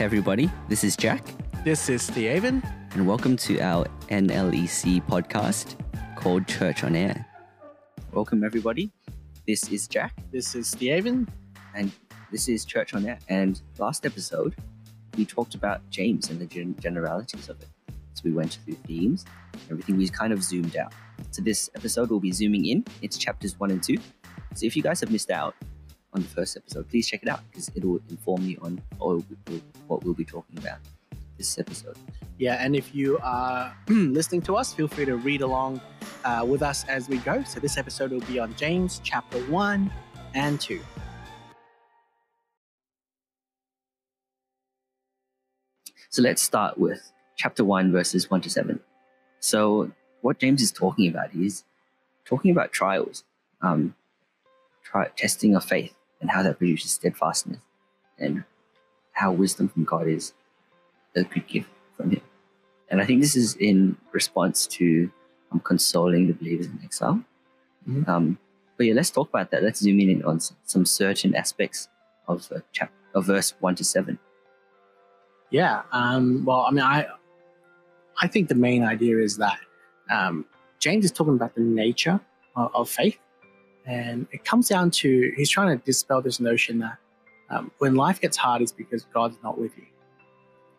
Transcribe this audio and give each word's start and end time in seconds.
Hey 0.00 0.06
everybody, 0.06 0.50
this 0.66 0.82
is 0.82 0.96
Jack, 0.96 1.22
This 1.62 1.90
is 1.90 2.00
Steven. 2.00 2.62
and 2.92 3.06
welcome 3.06 3.36
to 3.36 3.60
our 3.60 3.84
NLEC 4.08 5.02
podcast 5.06 5.76
called 6.16 6.48
Church 6.48 6.84
on 6.84 6.96
Air. 6.96 7.26
Welcome 8.10 8.42
everybody. 8.42 8.90
This 9.46 9.68
is 9.70 9.86
Jack, 9.86 10.14
This 10.32 10.54
is 10.54 10.68
Steven. 10.68 11.28
and 11.74 11.92
this 12.32 12.48
is 12.48 12.64
Church 12.64 12.94
on 12.94 13.04
Air. 13.04 13.18
And 13.28 13.60
last 13.76 14.06
episode, 14.06 14.56
we 15.18 15.26
talked 15.26 15.54
about 15.54 15.82
James 15.90 16.30
and 16.30 16.40
the 16.40 16.46
gen- 16.46 16.76
generalities 16.80 17.50
of 17.50 17.60
it. 17.60 17.68
So 18.14 18.22
we 18.24 18.32
went 18.32 18.58
through 18.64 18.76
themes, 18.86 19.26
everything. 19.70 19.98
We 19.98 20.08
kind 20.08 20.32
of 20.32 20.42
zoomed 20.42 20.78
out. 20.78 20.94
So 21.30 21.42
this 21.42 21.68
episode 21.74 22.08
we'll 22.08 22.20
be 22.20 22.32
zooming 22.32 22.64
in. 22.64 22.86
It's 23.02 23.18
chapters 23.18 23.60
one 23.60 23.70
and 23.70 23.82
two. 23.82 23.98
So 24.54 24.64
if 24.64 24.74
you 24.78 24.82
guys 24.82 25.00
have 25.00 25.10
missed 25.10 25.30
out 25.30 25.54
on 26.12 26.22
the 26.22 26.28
first 26.28 26.56
episode, 26.56 26.88
please 26.88 27.08
check 27.08 27.22
it 27.22 27.28
out 27.28 27.40
because 27.50 27.70
it 27.74 27.84
will 27.84 28.00
inform 28.10 28.42
you 28.42 28.58
on 28.62 28.80
what 29.86 30.04
we'll 30.04 30.14
be 30.14 30.24
talking 30.24 30.58
about 30.58 30.78
this 31.38 31.58
episode. 31.58 31.96
Yeah, 32.38 32.64
and 32.64 32.74
if 32.76 32.94
you 32.94 33.18
are 33.22 33.74
listening 33.88 34.42
to 34.42 34.56
us, 34.56 34.72
feel 34.72 34.88
free 34.88 35.04
to 35.06 35.16
read 35.16 35.40
along 35.42 35.80
uh, 36.24 36.44
with 36.46 36.62
us 36.62 36.84
as 36.88 37.08
we 37.08 37.18
go. 37.18 37.42
So 37.44 37.60
this 37.60 37.76
episode 37.76 38.10
will 38.10 38.20
be 38.20 38.38
on 38.38 38.54
James 38.56 39.00
chapter 39.04 39.38
1 39.46 39.90
and 40.34 40.60
2. 40.60 40.80
So 46.10 46.22
let's 46.22 46.42
start 46.42 46.76
with 46.76 47.12
chapter 47.36 47.64
1, 47.64 47.92
verses 47.92 48.30
1 48.30 48.40
to 48.42 48.50
7. 48.50 48.80
So, 49.38 49.92
what 50.20 50.38
James 50.38 50.60
is 50.60 50.70
talking 50.70 51.08
about 51.08 51.34
is 51.34 51.64
talking 52.26 52.50
about 52.50 52.72
trials, 52.72 53.24
um, 53.62 53.94
try, 54.82 55.08
testing 55.16 55.54
of 55.56 55.64
faith, 55.64 55.94
and 56.20 56.30
how 56.30 56.42
that 56.42 56.58
produces 56.58 56.92
steadfastness, 56.92 57.58
and 58.18 58.44
how 59.12 59.32
wisdom 59.32 59.68
from 59.68 59.84
God 59.84 60.06
is 60.08 60.32
a 61.16 61.24
good 61.24 61.46
gift 61.46 61.68
from 61.96 62.10
Him. 62.10 62.20
And 62.88 63.00
I 63.00 63.04
think 63.06 63.20
this 63.20 63.36
is 63.36 63.56
in 63.56 63.96
response 64.12 64.66
to 64.68 65.10
um, 65.52 65.60
consoling 65.60 66.26
the 66.26 66.32
believers 66.34 66.66
in 66.66 66.78
exile. 66.84 67.22
Mhm. 67.88 68.08
Um, 68.08 68.38
but 68.76 68.86
yeah, 68.86 68.94
let's 68.94 69.10
talk 69.10 69.28
about 69.28 69.50
that. 69.50 69.62
Let's 69.62 69.80
zoom 69.80 70.00
in 70.00 70.24
on 70.24 70.40
some 70.64 70.84
certain 70.86 71.34
aspects 71.34 71.88
of 72.28 72.50
uh, 72.54 72.60
chap- 72.72 72.92
of 73.14 73.26
verse 73.26 73.54
1 73.60 73.74
to 73.76 73.84
7. 73.84 74.18
Yeah, 75.50 75.82
um, 75.92 76.44
well, 76.44 76.64
I 76.66 76.70
mean, 76.70 76.84
I, 76.84 77.06
I 78.20 78.28
think 78.28 78.48
the 78.48 78.54
main 78.54 78.84
idea 78.84 79.18
is 79.18 79.36
that 79.38 79.58
um, 80.08 80.44
James 80.78 81.04
is 81.04 81.10
talking 81.10 81.34
about 81.34 81.54
the 81.54 81.60
nature 81.60 82.20
of, 82.56 82.70
of 82.74 82.88
faith. 82.88 83.18
And 83.86 84.26
it 84.32 84.44
comes 84.44 84.68
down 84.68 84.90
to, 84.92 85.32
he's 85.36 85.50
trying 85.50 85.76
to 85.76 85.84
dispel 85.84 86.20
this 86.20 86.38
notion 86.40 86.78
that 86.80 86.98
um, 87.50 87.70
when 87.78 87.94
life 87.94 88.20
gets 88.20 88.36
hard, 88.36 88.62
it's 88.62 88.72
because 88.72 89.04
God's 89.12 89.36
not 89.42 89.58
with 89.58 89.76
you. 89.76 89.86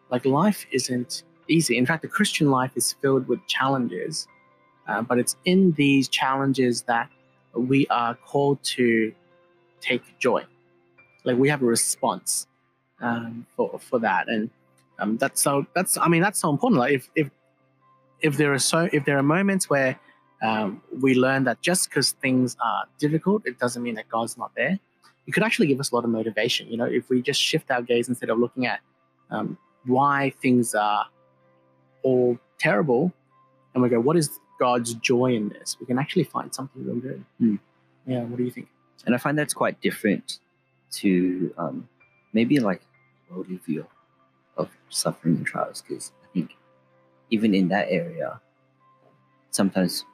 Like 0.09 0.25
life 0.25 0.65
isn't 0.71 1.23
easy. 1.47 1.77
In 1.77 1.85
fact, 1.85 2.01
the 2.01 2.07
Christian 2.07 2.49
life 2.49 2.71
is 2.75 2.93
filled 3.01 3.27
with 3.27 3.45
challenges, 3.47 4.27
uh, 4.87 5.01
but 5.01 5.19
it's 5.19 5.35
in 5.45 5.71
these 5.73 6.07
challenges 6.07 6.83
that 6.83 7.09
we 7.53 7.87
are 7.87 8.15
called 8.15 8.63
to 8.63 9.13
take 9.81 10.03
joy. 10.19 10.43
Like 11.23 11.37
we 11.37 11.49
have 11.49 11.61
a 11.61 11.65
response 11.65 12.47
um, 13.01 13.45
for 13.55 13.79
for 13.79 13.99
that, 13.99 14.27
and 14.27 14.49
um, 14.99 15.17
that's 15.17 15.41
so 15.41 15.65
that's 15.75 15.97
I 15.97 16.07
mean 16.07 16.21
that's 16.21 16.39
so 16.39 16.49
important. 16.49 16.79
Like 16.79 16.93
if 16.93 17.09
if 17.15 17.29
if 18.21 18.37
there 18.37 18.53
are 18.53 18.59
so 18.59 18.89
if 18.91 19.05
there 19.05 19.17
are 19.17 19.23
moments 19.23 19.69
where 19.69 19.99
um, 20.41 20.81
we 21.01 21.15
learn 21.15 21.43
that 21.45 21.61
just 21.61 21.89
because 21.89 22.11
things 22.13 22.57
are 22.63 22.85
difficult, 22.97 23.45
it 23.45 23.59
doesn't 23.59 23.83
mean 23.83 23.95
that 23.95 24.09
God's 24.09 24.37
not 24.37 24.51
there. 24.55 24.79
It 25.27 25.31
could 25.31 25.43
actually 25.43 25.67
give 25.67 25.79
us 25.79 25.91
a 25.91 25.95
lot 25.95 26.03
of 26.03 26.09
motivation. 26.09 26.67
You 26.67 26.77
know, 26.77 26.85
if 26.85 27.09
we 27.09 27.21
just 27.21 27.41
shift 27.41 27.69
our 27.69 27.81
gaze 27.81 28.09
instead 28.09 28.29
of 28.29 28.39
looking 28.39 28.65
at 28.65 28.79
um, 29.29 29.57
why 29.85 30.33
things 30.41 30.73
are 30.73 31.05
all 32.03 32.39
terrible, 32.57 33.13
and 33.73 33.83
we 33.83 33.89
go, 33.89 33.99
"What 33.99 34.17
is 34.17 34.39
God's 34.59 34.95
joy 34.95 35.35
in 35.35 35.49
this?" 35.49 35.77
We 35.79 35.85
can 35.85 35.99
actually 35.99 36.23
find 36.23 36.53
something 36.53 36.83
real 36.83 36.95
good. 36.95 37.23
Hmm. 37.37 37.55
Yeah. 38.07 38.23
What 38.23 38.37
do 38.37 38.43
you 38.43 38.51
think? 38.51 38.67
and 39.05 39.15
I 39.15 39.17
find 39.17 39.37
that's 39.37 39.53
quite 39.53 39.81
different 39.81 40.39
to 40.91 41.53
um, 41.57 41.87
maybe 42.33 42.59
like 42.59 42.81
worldly 43.29 43.57
view 43.57 43.85
of 44.57 44.69
suffering 44.89 45.37
and 45.37 45.45
trials 45.45 45.81
because 45.81 46.11
I 46.23 46.27
think 46.33 46.51
even 47.29 47.55
in 47.55 47.69
that 47.69 47.87
area, 47.89 48.39
sometimes 49.51 50.05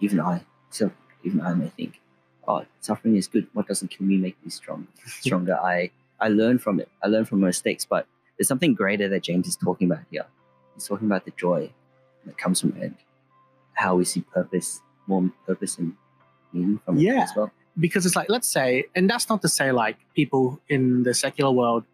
even 0.00 0.20
I, 0.20 0.44
so 0.70 0.90
even 1.24 1.40
I 1.40 1.54
may 1.54 1.68
think, 1.68 2.00
oh, 2.48 2.64
suffering 2.80 3.16
is 3.16 3.26
good. 3.26 3.46
What 3.52 3.66
doesn't 3.68 3.88
kill 3.88 4.06
me 4.06 4.16
make 4.16 4.36
me 4.44 4.50
strong, 4.50 4.86
stronger? 5.06 5.56
I 5.56 5.90
I 6.20 6.28
learn 6.28 6.58
from 6.58 6.80
it. 6.80 6.88
I 7.02 7.08
learn 7.08 7.24
from 7.24 7.40
my 7.40 7.48
mistakes, 7.48 7.84
but 7.84 8.06
there's 8.38 8.48
something 8.48 8.74
greater 8.74 9.08
that 9.08 9.22
James 9.22 9.46
is 9.48 9.56
talking 9.56 9.90
about 9.90 10.04
here. 10.10 10.26
He's 10.74 10.86
talking 10.86 11.06
about 11.06 11.24
the 11.24 11.32
joy 11.36 11.70
that 12.26 12.38
comes 12.38 12.60
from 12.60 12.76
it, 12.76 12.92
how 13.74 13.96
we 13.96 14.04
see 14.04 14.20
purpose, 14.20 14.80
more 15.06 15.30
purpose 15.46 15.78
and 15.78 15.94
meaning 16.52 16.80
from 16.84 16.98
it 16.98 17.02
as 17.22 17.30
well. 17.36 17.50
because 17.80 18.04
it's 18.06 18.14
like 18.14 18.28
let's 18.28 18.46
say 18.48 18.84
and 18.94 19.08
that's 19.08 19.28
not 19.30 19.40
to 19.42 19.48
say 19.48 19.72
like 19.72 19.96
people 20.14 20.60
in 20.68 21.02
the 21.02 21.14
secular 21.14 21.50
world 21.50 21.84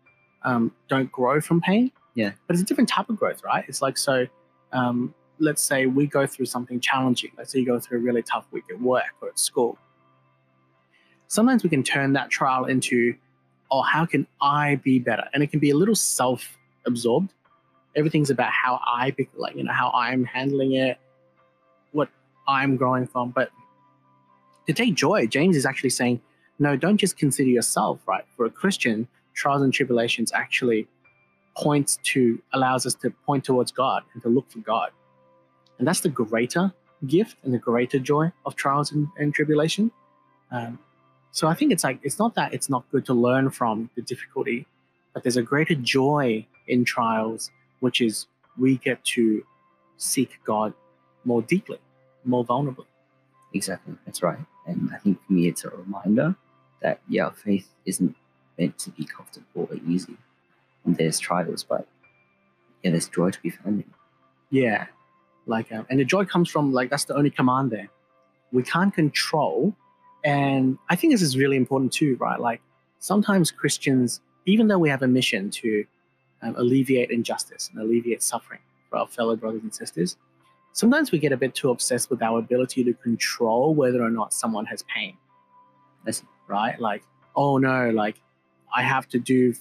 um, 0.43 0.73
don't 0.89 1.11
grow 1.13 1.41
from 1.41 1.61
pain 1.61 1.93
Yeah. 2.15 2.33
but 2.47 2.55
it's 2.55 2.63
a 2.63 2.67
different 2.67 2.89
type 2.89 3.09
of 3.09 3.17
growth 3.17 3.43
right 3.45 3.65
it's 3.69 3.81
like 3.81 3.97
so 3.97 4.27
um, 4.73 5.15
let's 5.41 5.63
say 5.63 5.87
we 5.87 6.07
go 6.07 6.27
through 6.27 6.47
something 6.47 6.81
challenging 6.81 7.31
let's 7.37 7.53
say 7.53 7.59
you 7.59 7.67
go 7.67 7.79
through 7.79 7.99
a 7.99 8.03
really 8.03 8.23
tough 8.23 8.47
week 8.51 8.65
at 8.71 8.81
work 8.81 9.15
or 9.21 9.29
at 9.29 9.39
school 9.39 9.79
sometimes 11.29 11.63
we 11.63 11.71
can 11.71 11.83
turn 11.83 12.13
that 12.13 12.31
trial 12.31 12.67
into 12.67 13.15
oh 13.71 13.83
how 13.83 14.05
can 14.05 14.27
i 14.41 14.77
be 14.77 14.99
better 14.99 15.25
and 15.33 15.43
it 15.43 15.49
can 15.49 15.61
be 15.61 15.71
a 15.71 15.77
little 15.77 15.95
self-absorbed 15.95 17.33
everything's 17.97 18.31
about 18.31 18.51
how 18.51 18.81
i 18.85 19.15
like 19.37 19.55
you 19.57 19.65
know 19.65 19.73
how 19.73 19.91
i'm 19.91 20.25
handling 20.25 20.73
it 20.75 20.99
what 21.93 22.09
i'm 22.47 22.77
growing 22.77 23.07
from 23.07 23.31
but 23.31 23.51
to 24.69 24.75
take 24.75 24.95
joy, 24.95 25.27
James 25.27 25.57
is 25.57 25.65
actually 25.65 25.91
saying, 25.91 26.21
no, 26.59 26.77
don't 26.77 26.99
just 26.99 27.17
consider 27.17 27.49
yourself, 27.49 28.01
right? 28.07 28.25
For 28.37 28.45
a 28.45 28.51
Christian, 28.51 29.09
trials 29.35 29.63
and 29.63 29.73
tribulations 29.73 30.31
actually 30.33 30.87
points 31.57 31.99
to, 32.05 32.41
allows 32.53 32.85
us 32.85 32.95
to 32.97 33.11
point 33.11 33.45
towards 33.45 33.73
God 33.73 34.03
and 34.13 34.23
to 34.23 34.29
look 34.29 34.51
for 34.51 34.59
God. 34.59 34.91
And 35.79 35.87
that's 35.87 36.01
the 36.01 36.09
greater 36.09 36.73
gift 37.07 37.37
and 37.45 37.55
the 37.55 37.59
greater 37.59 37.99
joy 37.99 38.33
of 38.45 38.57
trials 38.57 38.93
and, 38.93 39.09
and 39.19 39.33
tribulation. 39.33 39.91
Um, 40.51 40.79
so 41.31 41.47
I 41.47 41.55
think 41.55 41.73
it's 41.73 41.85
like, 41.85 42.01
it's 42.03 42.19
not 42.19 42.35
that 42.35 42.53
it's 42.53 42.69
not 42.69 42.85
good 42.91 43.05
to 43.07 43.15
learn 43.15 43.51
from 43.51 43.91
the 43.95 44.03
difficulty, 44.03 44.67
but 45.15 45.23
there's 45.23 45.37
a 45.37 45.43
greater 45.43 45.75
joy 45.75 46.47
in 46.67 46.85
trials, 46.85 47.51
which 47.81 48.01
is 48.01 48.27
we 48.57 48.79
get 48.79 49.05
to 49.05 49.45
seek 49.97 50.41
God 50.45 50.73
more 51.25 51.43
deeply, 51.43 51.79
more 52.25 52.45
vulnerably. 52.45 52.87
Exactly, 53.55 53.95
that's 54.05 54.23
right. 54.23 54.39
And 54.67 54.91
I 54.93 54.99
think 54.99 55.25
for 55.27 55.33
me, 55.33 55.49
it's 55.49 55.65
a 55.65 55.71
reminder 55.71 56.35
that, 56.83 57.01
yeah, 57.09 57.31
faith 57.31 57.69
isn't 57.85 58.15
meant 58.59 58.79
to 58.79 58.91
be 58.91 59.05
comfortable 59.05 59.69
or 59.71 59.77
easy. 59.87 60.17
And 60.85 60.97
there's 60.97 61.19
trials, 61.19 61.65
but 61.65 61.87
yeah, 62.83 62.91
there's 62.91 63.09
joy 63.09 63.31
to 63.31 63.41
be 63.41 63.51
found 63.51 63.81
in. 63.83 63.91
Yeah, 64.51 64.87
like, 65.49 65.73
um, 65.73 65.87
and 65.91 65.99
the 65.99 66.05
joy 66.05 66.25
comes 66.25 66.49
from 66.49 66.73
like 66.73 66.91
that's 66.91 67.05
the 67.05 67.17
only 67.17 67.31
command 67.31 67.71
there. 67.71 67.89
We 68.53 68.63
can't 68.63 68.95
control, 68.95 69.75
and 70.25 70.79
I 70.89 70.97
think 70.97 71.13
this 71.13 71.23
is 71.23 71.37
really 71.37 71.57
important 71.57 71.93
too, 71.93 72.17
right? 72.21 72.41
Like 72.41 72.61
sometimes 72.99 73.51
Christians, 73.51 74.21
even 74.47 74.69
though 74.69 74.79
we 74.79 74.89
have 74.89 75.03
a 75.03 75.09
mission 75.09 75.51
to 75.51 75.85
um, 76.43 76.55
alleviate 76.57 77.11
injustice 77.11 77.71
and 77.73 77.83
alleviate 77.83 78.23
suffering 78.23 78.61
for 78.91 78.99
our 78.99 79.07
fellow 79.07 79.37
brothers 79.37 79.63
and 79.63 79.75
sisters, 79.75 80.17
sometimes 80.73 81.13
we 81.13 81.19
get 81.19 81.33
a 81.33 81.37
bit 81.37 81.55
too 81.55 81.71
obsessed 81.71 82.11
with 82.11 82.23
our 82.23 82.39
ability 82.39 82.85
to 82.85 82.93
control 82.95 83.75
whether 83.75 84.03
or 84.03 84.11
not 84.11 84.33
someone 84.33 84.67
has 84.67 84.85
pain. 84.95 85.17
That's- 86.05 86.23
right? 86.49 86.79
Like, 86.81 87.03
oh 87.37 87.59
no, 87.59 87.91
like 87.91 88.17
I 88.75 88.83
have 88.83 89.09
to 89.11 89.19
do, 89.19 89.55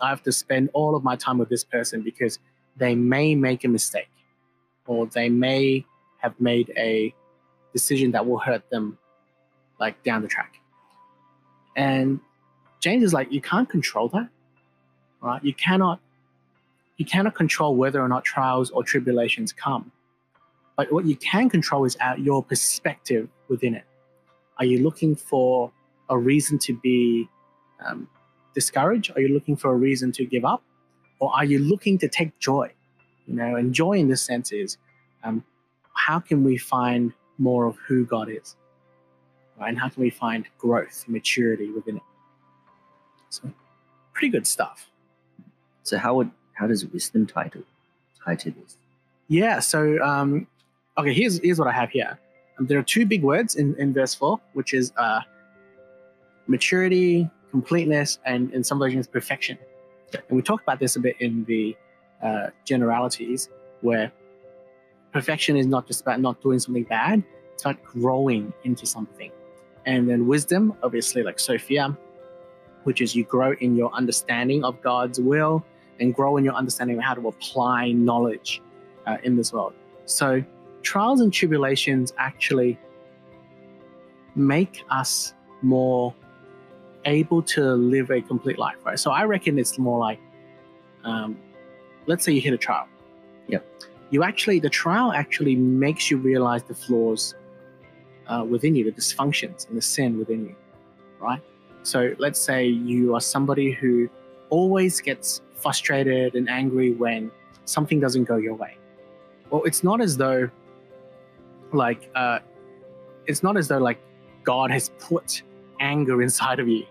I 0.00 0.10
have 0.10 0.22
to 0.24 0.32
spend 0.32 0.70
all 0.74 0.94
of 0.94 1.04
my 1.04 1.16
time 1.16 1.38
with 1.38 1.48
this 1.48 1.64
person 1.64 2.02
because 2.02 2.38
they 2.76 2.94
may 2.94 3.34
make 3.34 3.64
a 3.64 3.68
mistake 3.68 4.08
or 4.86 5.06
they 5.06 5.28
may 5.28 5.84
have 6.18 6.38
made 6.40 6.72
a 6.76 7.14
decision 7.72 8.10
that 8.12 8.26
will 8.26 8.38
hurt 8.38 8.68
them 8.70 8.98
like 9.80 10.02
down 10.02 10.22
the 10.22 10.28
track. 10.28 10.54
And 11.76 12.20
James 12.80 13.02
is 13.02 13.12
like, 13.12 13.32
you 13.32 13.40
can't 13.40 13.68
control 13.68 14.08
that, 14.08 14.28
right? 15.20 15.42
You 15.42 15.54
cannot, 15.54 16.00
you 16.96 17.04
cannot 17.04 17.34
control 17.34 17.74
whether 17.76 18.00
or 18.00 18.08
not 18.08 18.24
trials 18.24 18.70
or 18.70 18.84
tribulations 18.84 19.52
come. 19.52 19.90
But 20.76 20.92
what 20.92 21.04
you 21.04 21.16
can 21.16 21.48
control 21.48 21.84
is 21.84 21.96
out 22.00 22.20
your 22.20 22.42
perspective 22.42 23.28
within 23.48 23.74
it. 23.74 23.84
Are 24.58 24.64
you 24.64 24.82
looking 24.82 25.16
for 25.16 25.72
a 26.08 26.18
reason 26.18 26.58
to 26.60 26.78
be 26.82 27.28
um, 27.84 28.08
discouraged? 28.54 29.12
Are 29.16 29.20
you 29.20 29.28
looking 29.28 29.56
for 29.56 29.72
a 29.72 29.76
reason 29.76 30.12
to 30.12 30.24
give 30.24 30.44
up? 30.44 30.62
Or 31.18 31.34
are 31.34 31.44
you 31.44 31.58
looking 31.58 31.98
to 31.98 32.08
take 32.08 32.38
joy? 32.38 32.72
You 33.26 33.34
know, 33.34 33.56
and 33.56 33.72
joy 33.72 33.94
in 33.94 34.08
this 34.08 34.22
sense 34.22 34.52
is 34.52 34.78
um, 35.24 35.44
how 35.94 36.18
can 36.18 36.42
we 36.44 36.56
find 36.56 37.12
more 37.38 37.66
of 37.66 37.76
who 37.86 38.04
God 38.04 38.28
is? 38.28 38.56
Right? 39.58 39.68
And 39.68 39.78
how 39.78 39.88
can 39.88 40.02
we 40.02 40.10
find 40.10 40.46
growth, 40.58 41.04
maturity 41.06 41.70
within 41.70 41.96
it? 41.96 42.02
So, 43.30 43.50
pretty 44.12 44.28
good 44.28 44.46
stuff. 44.46 44.90
So 45.82 45.98
how 45.98 46.14
would 46.16 46.30
how 46.54 46.66
does 46.66 46.84
wisdom 46.86 47.26
tie 47.26 47.48
to 47.48 47.64
tie 48.24 48.36
to 48.36 48.50
this? 48.50 48.76
Yeah. 49.28 49.60
So, 49.60 50.02
um, 50.02 50.46
okay, 50.98 51.12
here's 51.12 51.38
here's 51.42 51.58
what 51.58 51.68
I 51.68 51.72
have 51.72 51.90
here. 51.90 52.18
Um, 52.58 52.66
there 52.66 52.78
are 52.78 52.82
two 52.84 53.06
big 53.06 53.22
words 53.22 53.56
in, 53.56 53.74
in 53.76 53.92
verse 53.92 54.14
four, 54.14 54.40
which 54.52 54.74
is 54.74 54.92
uh, 54.96 55.20
maturity, 56.46 57.28
completeness, 57.50 58.18
and 58.24 58.52
in 58.52 58.62
some 58.62 58.78
versions, 58.78 59.06
perfection. 59.06 59.58
And 60.12 60.36
we 60.36 60.42
talked 60.42 60.62
about 60.62 60.78
this 60.78 60.96
a 60.96 61.00
bit 61.00 61.16
in 61.20 61.44
the 61.44 61.76
uh, 62.22 62.48
generalities, 62.64 63.48
where 63.80 64.12
perfection 65.12 65.56
is 65.56 65.66
not 65.66 65.86
just 65.86 66.00
about 66.02 66.20
not 66.20 66.40
doing 66.42 66.58
something 66.58 66.84
bad; 66.84 67.22
it's 67.52 67.64
about 67.64 67.82
growing 67.84 68.52
into 68.64 68.86
something. 68.86 69.30
And 69.86 70.08
then 70.08 70.26
wisdom, 70.26 70.74
obviously, 70.82 71.22
like 71.22 71.40
Sophia, 71.40 71.96
which 72.84 73.00
is 73.00 73.14
you 73.14 73.24
grow 73.24 73.52
in 73.60 73.76
your 73.76 73.92
understanding 73.92 74.64
of 74.64 74.80
God's 74.82 75.20
will 75.20 75.64
and 76.00 76.14
grow 76.14 76.36
in 76.36 76.44
your 76.44 76.54
understanding 76.54 76.98
of 76.98 77.04
how 77.04 77.14
to 77.14 77.28
apply 77.28 77.92
knowledge 77.92 78.62
uh, 79.06 79.18
in 79.22 79.36
this 79.36 79.52
world. 79.52 79.74
So, 80.04 80.42
trials 80.82 81.20
and 81.20 81.32
tribulations 81.32 82.12
actually 82.18 82.78
make 84.34 84.84
us 84.90 85.34
more 85.62 86.14
able 87.04 87.42
to 87.42 87.72
live 87.74 88.10
a 88.10 88.20
complete 88.20 88.58
life, 88.58 88.76
right? 88.84 88.98
So, 88.98 89.10
I 89.10 89.24
reckon 89.24 89.58
it's 89.58 89.78
more 89.78 89.98
like, 89.98 90.20
um, 91.04 91.38
let's 92.06 92.24
say 92.24 92.32
you 92.32 92.40
hit 92.40 92.54
a 92.54 92.58
trial. 92.58 92.88
Yep. 93.48 93.64
You 94.10 94.22
actually, 94.22 94.60
the 94.60 94.70
trial 94.70 95.12
actually 95.12 95.56
makes 95.56 96.10
you 96.10 96.18
realize 96.18 96.62
the 96.62 96.74
flaws 96.74 97.34
uh, 98.26 98.44
within 98.48 98.74
you, 98.76 98.84
the 98.84 98.92
dysfunctions 98.92 99.68
and 99.68 99.76
the 99.76 99.82
sin 99.82 100.18
within 100.18 100.46
you, 100.46 100.56
right? 101.20 101.40
So, 101.82 102.14
let's 102.18 102.38
say 102.38 102.66
you 102.66 103.14
are 103.14 103.20
somebody 103.20 103.72
who 103.72 104.08
always 104.50 105.00
gets 105.00 105.40
frustrated 105.54 106.34
and 106.34 106.48
angry 106.48 106.92
when 106.92 107.30
something 107.64 108.00
doesn't 108.00 108.24
go 108.24 108.36
your 108.36 108.54
way 108.54 108.76
well 109.52 109.62
it's 109.64 109.84
not 109.84 110.00
as 110.00 110.16
though 110.16 110.50
like 111.72 112.10
uh 112.14 112.40
it's 113.26 113.42
not 113.42 113.56
as 113.56 113.68
though 113.68 113.78
like 113.78 113.98
god 114.42 114.70
has 114.70 114.90
put 114.98 115.42
anger 115.80 116.20
inside 116.26 116.58
of 116.58 116.66
you 116.68 116.84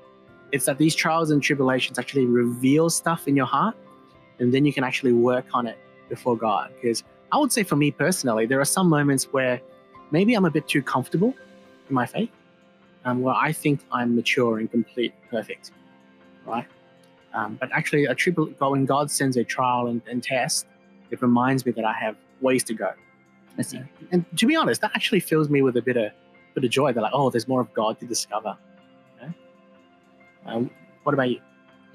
it's 0.51 0.65
that 0.65 0.77
these 0.77 0.95
trials 0.95 1.31
and 1.31 1.43
tribulations 1.43 1.99
actually 1.99 2.25
reveal 2.25 2.89
stuff 2.89 3.27
in 3.27 3.35
your 3.35 3.45
heart 3.45 3.75
and 4.41 4.53
then 4.53 4.65
you 4.65 4.73
can 4.73 4.83
actually 4.83 5.13
work 5.13 5.45
on 5.53 5.65
it 5.67 5.77
before 6.09 6.35
god 6.35 6.69
because 6.75 7.03
i 7.31 7.37
would 7.37 7.51
say 7.51 7.63
for 7.63 7.77
me 7.77 7.89
personally 7.91 8.45
there 8.45 8.59
are 8.59 8.65
some 8.65 8.89
moments 8.89 9.31
where 9.31 9.61
maybe 10.11 10.33
i'm 10.33 10.45
a 10.45 10.51
bit 10.51 10.67
too 10.67 10.83
comfortable 10.83 11.33
in 11.87 11.95
my 11.95 12.05
faith 12.05 12.31
um, 13.05 13.21
where 13.21 13.35
i 13.35 13.51
think 13.51 13.79
i'm 13.93 14.13
mature 14.15 14.59
and 14.59 14.69
complete 14.69 15.13
perfect 15.29 15.71
right 16.45 16.67
um, 17.33 17.57
but 17.61 17.69
actually 17.71 18.03
a 18.05 18.13
tribul- 18.13 18.53
when 18.71 18.85
god 18.85 19.09
sends 19.09 19.37
a 19.37 19.43
trial 19.45 19.87
and, 19.87 20.01
and 20.11 20.21
test 20.21 20.67
it 21.11 21.21
reminds 21.21 21.65
me 21.65 21.71
that 21.71 21.85
i 21.85 21.93
have 21.93 22.17
ways 22.41 22.63
to 22.65 22.73
go. 22.73 22.91
I 23.57 23.61
see. 23.61 23.79
And 24.11 24.25
to 24.37 24.45
be 24.45 24.55
honest, 24.55 24.81
that 24.81 24.91
actually 24.95 25.19
fills 25.19 25.49
me 25.49 25.61
with 25.61 25.77
a 25.77 25.81
bit 25.81 25.97
of 25.97 26.11
bit 26.53 26.63
of 26.63 26.69
joy. 26.69 26.91
They're 26.91 27.03
like, 27.03 27.13
oh, 27.13 27.29
there's 27.29 27.47
more 27.47 27.61
of 27.61 27.73
God 27.73 27.99
to 27.99 28.05
discover. 28.05 28.57
You 29.21 29.27
know? 29.27 29.33
um, 30.45 30.69
what 31.03 31.13
about 31.13 31.29
you? 31.29 31.39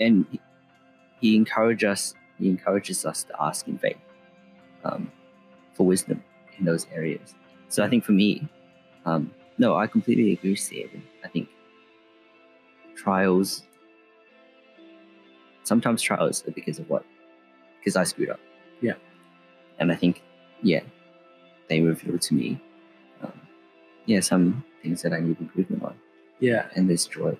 And 0.00 0.24
he, 0.30 0.40
he 1.20 1.36
encourages 1.36 1.88
us. 1.88 2.14
He 2.38 2.48
encourages 2.48 3.04
us 3.04 3.24
to 3.24 3.42
ask 3.42 3.66
in 3.68 3.78
faith 3.78 3.96
um, 4.84 5.10
for 5.74 5.86
wisdom 5.86 6.22
in 6.58 6.64
those 6.64 6.86
areas. 6.92 7.34
So 7.68 7.84
I 7.84 7.88
think 7.88 8.04
for 8.04 8.12
me, 8.12 8.48
um, 9.04 9.30
no, 9.58 9.76
I 9.76 9.86
completely 9.86 10.32
agree 10.32 10.50
with 10.50 10.60
Steven. 10.60 11.02
I 11.24 11.28
think 11.28 11.48
trials. 12.94 13.62
Sometimes 15.64 16.02
trials 16.02 16.46
are 16.46 16.52
because 16.52 16.78
of 16.78 16.88
what? 16.88 17.04
Because 17.78 17.96
I 17.96 18.04
screwed 18.04 18.30
up. 18.30 18.40
Yeah. 18.80 18.94
And 19.78 19.90
I 19.90 19.96
think 19.96 20.22
yeah, 20.62 20.80
they 21.68 21.80
reveal 21.80 22.18
to 22.18 22.34
me, 22.34 22.60
um, 23.22 23.32
yeah, 24.06 24.20
some 24.20 24.64
things 24.82 25.02
that 25.02 25.12
I 25.12 25.20
need 25.20 25.40
improvement 25.40 25.82
on. 25.82 25.96
Yeah. 26.40 26.66
And 26.74 26.88
there's 26.88 27.06
joy 27.06 27.36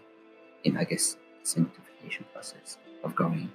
in, 0.65 0.77
I 0.77 0.85
guess, 0.85 1.17
sanctification 1.43 2.25
process 2.33 2.79
of 3.05 3.15
growing 3.15 3.51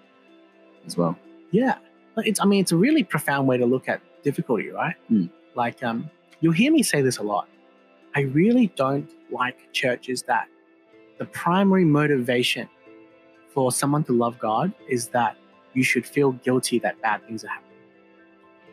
as 0.86 0.98
well. 0.98 1.18
Yeah. 1.52 1.78
It's, 2.18 2.42
I 2.42 2.46
mean, 2.46 2.62
it's 2.62 2.72
a 2.72 2.78
really 2.78 3.04
profound 3.04 3.48
way 3.48 3.58
to 3.58 3.66
look 3.66 3.88
at 3.88 4.02
difficulty, 4.24 4.70
right? 4.70 4.96
Mm. 5.10 5.30
Like, 5.56 5.84
um, 5.84 6.10
you'll 6.40 6.54
hear 6.54 6.72
me 6.72 6.84
say 6.84 7.02
this 7.02 7.18
a 7.18 7.24
lot. 7.24 7.48
I 8.16 8.22
really 8.22 8.68
don't 8.76 9.10
like 9.32 9.72
churches 9.72 10.24
that 10.24 10.48
the 11.18 11.26
primary 11.26 11.86
motivation 11.86 12.68
for 13.54 13.72
someone 13.72 14.04
to 14.06 14.12
love 14.12 14.40
God 14.40 14.74
is 14.90 15.08
that 15.10 15.38
you 15.74 15.84
should 15.84 16.06
feel 16.06 16.32
guilty 16.32 16.80
that 16.80 17.02
bad 17.02 17.26
things 17.28 17.44
are 17.44 17.50
happening. 17.50 17.78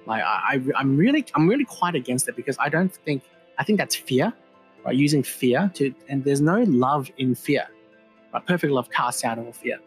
Like 0.07 0.23
I, 0.23 0.61
I 0.75 0.81
am 0.81 0.97
really 0.97 1.25
I'm 1.35 1.47
really 1.47 1.67
quite 1.67 1.95
against 1.95 2.29
it 2.29 2.37
because 2.37 2.57
I 2.59 2.69
don't 2.69 2.95
think 3.05 3.23
I 3.59 3.65
think 3.65 3.79
that's 3.79 3.95
fear, 3.95 4.33
right? 4.85 4.97
Using 4.97 5.23
fear 5.23 5.71
to 5.75 5.95
and 6.09 6.25
there's 6.25 6.41
no 6.41 6.63
love 6.63 7.11
in 7.19 7.35
fear. 7.35 7.67
Right? 8.33 8.47
Perfect 8.47 8.73
love 8.73 8.91
casts 8.91 9.25
out 9.25 9.39
all 9.39 9.53
fear. 9.53 9.79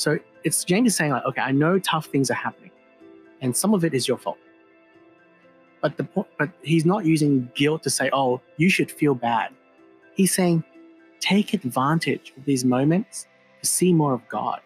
So 0.00 0.18
it's 0.44 0.64
James 0.64 0.88
is 0.88 0.96
saying 0.96 1.12
like, 1.12 1.26
okay, 1.26 1.42
I 1.42 1.52
know 1.52 1.78
tough 1.78 2.06
things 2.06 2.30
are 2.30 2.40
happening, 2.46 2.70
and 3.42 3.54
some 3.54 3.74
of 3.74 3.84
it 3.84 3.92
is 3.92 4.08
your 4.08 4.16
fault. 4.16 4.38
But 5.82 5.98
the 5.98 6.04
but 6.38 6.48
he's 6.62 6.86
not 6.86 7.04
using 7.04 7.50
guilt 7.54 7.82
to 7.82 7.90
say, 7.90 8.08
oh, 8.10 8.40
you 8.56 8.70
should 8.70 8.90
feel 8.90 9.14
bad. 9.14 9.50
He's 10.14 10.34
saying, 10.34 10.64
take 11.20 11.52
advantage 11.52 12.32
of 12.38 12.46
these 12.46 12.64
moments 12.64 13.26
to 13.60 13.66
see 13.68 13.92
more 13.92 14.14
of 14.14 14.26
God. 14.30 14.60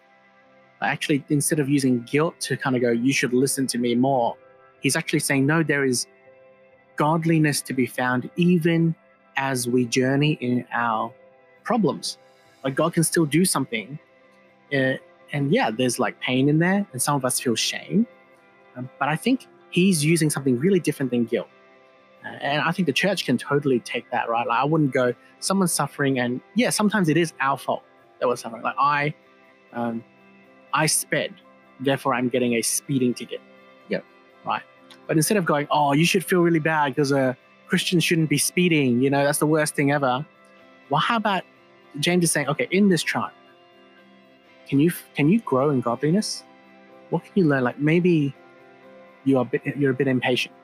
Actually, 0.81 1.21
instead 1.27 1.59
of 1.59 1.67
using 1.67 2.03
guilt 2.03 2.39
to 2.47 2.55
kind 2.55 2.77
of 2.77 2.81
go, 2.81 2.91
you 2.91 3.11
should 3.11 3.33
listen 3.33 3.67
to 3.67 3.77
me 3.77 3.93
more, 3.93 4.37
He's 4.79 4.95
actually 4.95 5.19
saying, 5.19 5.45
no, 5.47 5.63
there 5.63 5.83
is 5.83 6.07
godliness 6.95 7.59
to 7.63 7.73
be 7.73 7.87
found 7.87 8.29
even 8.37 8.95
as 9.35 9.67
we 9.67 9.83
journey 9.85 10.37
in 10.39 10.65
our 10.71 11.11
problems. 11.63 12.19
Like 12.63 12.75
God 12.75 12.93
can 12.93 13.03
still 13.03 13.25
do 13.25 13.43
something. 13.43 13.99
Uh, 14.71 14.93
and 15.31 15.51
yeah, 15.53 15.71
there's 15.71 15.99
like 15.99 16.19
pain 16.21 16.49
in 16.49 16.59
there, 16.59 16.85
and 16.91 17.01
some 17.01 17.15
of 17.15 17.25
us 17.25 17.39
feel 17.39 17.55
shame. 17.55 18.07
Um, 18.75 18.89
but 18.99 19.09
I 19.09 19.15
think 19.15 19.47
he's 19.69 20.03
using 20.03 20.29
something 20.29 20.57
really 20.59 20.79
different 20.79 21.11
than 21.11 21.25
guilt. 21.25 21.47
Uh, 22.23 22.29
and 22.41 22.61
I 22.61 22.71
think 22.71 22.85
the 22.85 22.93
church 22.93 23.25
can 23.25 23.37
totally 23.37 23.79
take 23.79 24.09
that, 24.11 24.29
right? 24.29 24.47
Like 24.47 24.59
I 24.59 24.63
wouldn't 24.63 24.93
go, 24.93 25.13
someone's 25.39 25.71
suffering, 25.71 26.19
and 26.19 26.41
yeah, 26.55 26.69
sometimes 26.69 27.09
it 27.09 27.17
is 27.17 27.33
our 27.39 27.57
fault 27.57 27.83
that 28.19 28.27
we're 28.27 28.35
suffering. 28.35 28.63
Like 28.63 28.75
I, 28.79 29.13
um, 29.73 30.03
I 30.73 30.85
sped, 30.87 31.33
therefore 31.79 32.13
I'm 32.13 32.29
getting 32.29 32.53
a 32.53 32.61
speeding 32.61 33.13
ticket. 33.13 33.41
Yep. 33.89 34.03
Right. 34.45 34.63
But 35.07 35.17
instead 35.17 35.37
of 35.37 35.45
going, 35.45 35.67
oh, 35.71 35.93
you 35.93 36.05
should 36.05 36.23
feel 36.23 36.41
really 36.41 36.59
bad 36.59 36.95
because 36.95 37.11
a 37.11 37.37
Christian 37.67 37.99
shouldn't 37.99 38.29
be 38.29 38.37
speeding, 38.37 39.01
you 39.01 39.09
know, 39.09 39.23
that's 39.23 39.39
the 39.39 39.47
worst 39.47 39.75
thing 39.75 39.91
ever. 39.91 40.25
Well, 40.89 41.01
how 41.01 41.17
about 41.17 41.43
James 41.99 42.23
is 42.23 42.31
saying, 42.31 42.47
okay, 42.47 42.67
in 42.71 42.89
this 42.89 43.03
trial, 43.03 43.31
can 44.67 44.79
you 44.79 44.91
can 45.15 45.29
you 45.29 45.39
grow 45.41 45.69
in 45.69 45.81
godliness? 45.81 46.43
What 47.09 47.23
can 47.23 47.33
you 47.35 47.45
learn? 47.45 47.63
Like 47.63 47.79
maybe 47.79 48.35
you 49.23 49.37
are 49.37 49.41
a 49.41 49.45
bit, 49.45 49.61
you're 49.77 49.91
a 49.91 49.95
bit 49.95 50.07
impatient. 50.07 50.55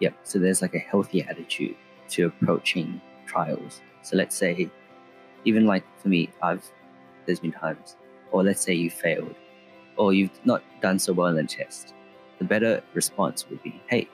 Yep. 0.00 0.14
So 0.22 0.38
there's 0.38 0.62
like 0.62 0.74
a 0.74 0.78
healthy 0.78 1.22
attitude 1.22 1.76
to 2.10 2.26
approaching 2.26 3.00
trials. 3.26 3.80
So 4.02 4.16
let's 4.16 4.36
say, 4.36 4.70
even 5.44 5.66
like 5.66 5.84
for 6.00 6.08
me, 6.08 6.30
I've 6.42 6.64
there's 7.26 7.40
been 7.40 7.52
times, 7.52 7.96
or 8.32 8.42
let's 8.42 8.60
say 8.60 8.74
you 8.74 8.90
failed, 8.90 9.34
or 9.96 10.12
you've 10.12 10.44
not 10.44 10.62
done 10.82 10.98
so 10.98 11.12
well 11.12 11.28
in 11.28 11.36
the 11.36 11.44
test, 11.44 11.94
the 12.38 12.44
better 12.44 12.82
response 12.92 13.48
would 13.48 13.62
be, 13.62 13.80
hey, 13.88 14.08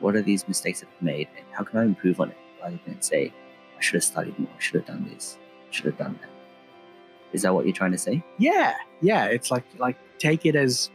what 0.00 0.14
are 0.14 0.22
these 0.22 0.46
mistakes 0.46 0.80
that 0.80 0.88
I've 0.94 1.02
made 1.02 1.28
and 1.36 1.46
how 1.52 1.64
can 1.64 1.78
I 1.78 1.84
improve 1.84 2.20
on 2.20 2.30
it? 2.30 2.36
Rather 2.62 2.78
than 2.86 3.00
say, 3.00 3.32
I 3.76 3.80
should 3.80 3.94
have 3.94 4.04
studied 4.04 4.38
more, 4.38 4.50
I 4.54 4.60
should 4.60 4.76
have 4.76 4.86
done 4.86 5.08
this, 5.12 5.38
I 5.68 5.72
should 5.72 5.86
have 5.86 5.98
done 5.98 6.18
that. 6.20 6.31
Is 7.32 7.42
that 7.42 7.54
what 7.54 7.64
you're 7.66 7.74
trying 7.74 7.92
to 7.92 7.98
say? 7.98 8.22
Yeah, 8.38 8.74
yeah. 9.00 9.26
It's 9.26 9.50
like 9.50 9.64
like 9.78 9.96
take 10.18 10.46
it 10.46 10.56
as 10.56 10.90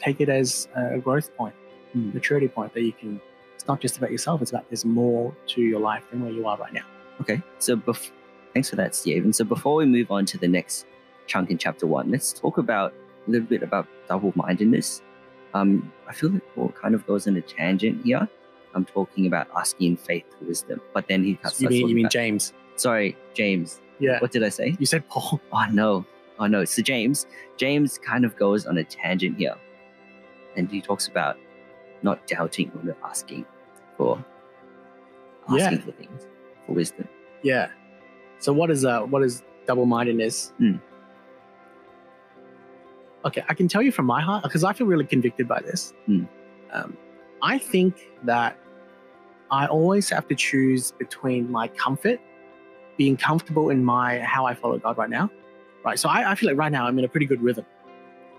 take 0.00 0.20
it 0.20 0.28
as 0.28 0.68
a 0.74 0.98
growth 0.98 1.34
point, 1.36 1.54
mm. 1.96 2.12
maturity 2.12 2.48
point 2.48 2.74
that 2.74 2.82
you 2.82 2.92
can. 2.92 3.20
It's 3.54 3.66
not 3.66 3.80
just 3.80 3.98
about 3.98 4.10
yourself. 4.10 4.42
It's 4.42 4.50
about 4.50 4.68
there's 4.68 4.84
more 4.84 5.34
to 5.48 5.62
your 5.62 5.80
life 5.80 6.02
than 6.10 6.22
where 6.22 6.32
you 6.32 6.46
are 6.46 6.56
right 6.56 6.72
now. 6.72 6.84
Okay, 7.20 7.40
so 7.58 7.76
bef- 7.76 8.10
thanks 8.52 8.68
for 8.68 8.76
that, 8.76 8.94
Steve. 8.94 9.24
And 9.24 9.34
so 9.34 9.44
before 9.44 9.76
we 9.76 9.86
move 9.86 10.10
on 10.10 10.26
to 10.26 10.38
the 10.38 10.48
next 10.48 10.86
chunk 11.26 11.50
in 11.50 11.58
chapter 11.58 11.86
one, 11.86 12.10
let's 12.10 12.32
talk 12.32 12.58
about 12.58 12.92
a 13.26 13.30
little 13.30 13.46
bit 13.46 13.62
about 13.62 13.86
double-mindedness 14.08 15.00
um, 15.54 15.92
I 16.08 16.12
feel 16.12 16.30
like 16.30 16.42
Paul 16.54 16.70
kind 16.70 16.94
of 16.94 17.06
goes 17.06 17.26
on 17.26 17.36
a 17.36 17.40
tangent 17.40 18.04
here. 18.04 18.28
I'm 18.74 18.84
talking 18.84 19.26
about 19.26 19.46
asking 19.56 19.96
faith 19.98 20.24
to 20.38 20.46
wisdom, 20.46 20.80
but 20.92 21.06
then 21.06 21.22
he 21.22 21.36
cuts. 21.36 21.60
You 21.60 21.68
mean, 21.68 21.88
you 21.88 21.94
mean 21.94 22.04
about, 22.06 22.12
James? 22.12 22.52
Sorry, 22.74 23.16
James. 23.34 23.80
Yeah. 23.98 24.18
What 24.20 24.32
did 24.32 24.42
I 24.42 24.48
say? 24.48 24.76
You 24.78 24.86
said 24.86 25.08
Paul. 25.08 25.40
Oh 25.52 25.66
no, 25.70 26.04
oh 26.38 26.46
no. 26.46 26.64
So 26.64 26.82
James, 26.82 27.26
James 27.56 27.98
kind 27.98 28.24
of 28.24 28.36
goes 28.36 28.66
on 28.66 28.78
a 28.78 28.84
tangent 28.84 29.38
here, 29.38 29.54
and 30.56 30.70
he 30.70 30.80
talks 30.80 31.08
about 31.08 31.38
not 32.02 32.26
doubting 32.26 32.70
when 32.74 32.86
we're 32.86 33.08
asking 33.08 33.46
for 33.96 34.24
asking 35.48 35.78
yeah. 35.78 35.84
for 35.84 35.92
things 35.92 36.26
for 36.66 36.72
wisdom. 36.72 37.08
Yeah. 37.42 37.68
So 38.38 38.52
what 38.52 38.70
is 38.70 38.84
uh 38.84 39.02
what 39.02 39.22
is 39.22 39.42
double 39.66 39.86
mindedness? 39.86 40.52
Hmm. 40.58 40.76
Okay, 43.24 43.42
I 43.48 43.54
can 43.54 43.68
tell 43.68 43.82
you 43.82 43.90
from 43.90 44.04
my 44.04 44.20
heart 44.20 44.42
because 44.42 44.64
I 44.64 44.72
feel 44.74 44.86
really 44.86 45.06
convicted 45.06 45.48
by 45.48 45.60
this. 45.60 45.94
Hmm. 46.06 46.24
Um, 46.72 46.96
I 47.42 47.58
think 47.58 48.12
that 48.24 48.58
I 49.50 49.66
always 49.66 50.10
have 50.10 50.28
to 50.28 50.34
choose 50.34 50.92
between 50.92 51.50
my 51.50 51.68
comfort, 51.68 52.20
being 52.96 53.16
comfortable 53.16 53.70
in 53.70 53.84
my 53.84 54.20
how 54.20 54.44
I 54.44 54.54
follow 54.54 54.78
God 54.78 54.96
right 54.98 55.10
now, 55.10 55.30
right? 55.84 55.98
So 55.98 56.08
I, 56.08 56.32
I 56.32 56.34
feel 56.34 56.48
like 56.48 56.58
right 56.58 56.72
now 56.72 56.86
I'm 56.86 56.98
in 56.98 57.04
a 57.04 57.08
pretty 57.08 57.26
good 57.26 57.42
rhythm, 57.42 57.66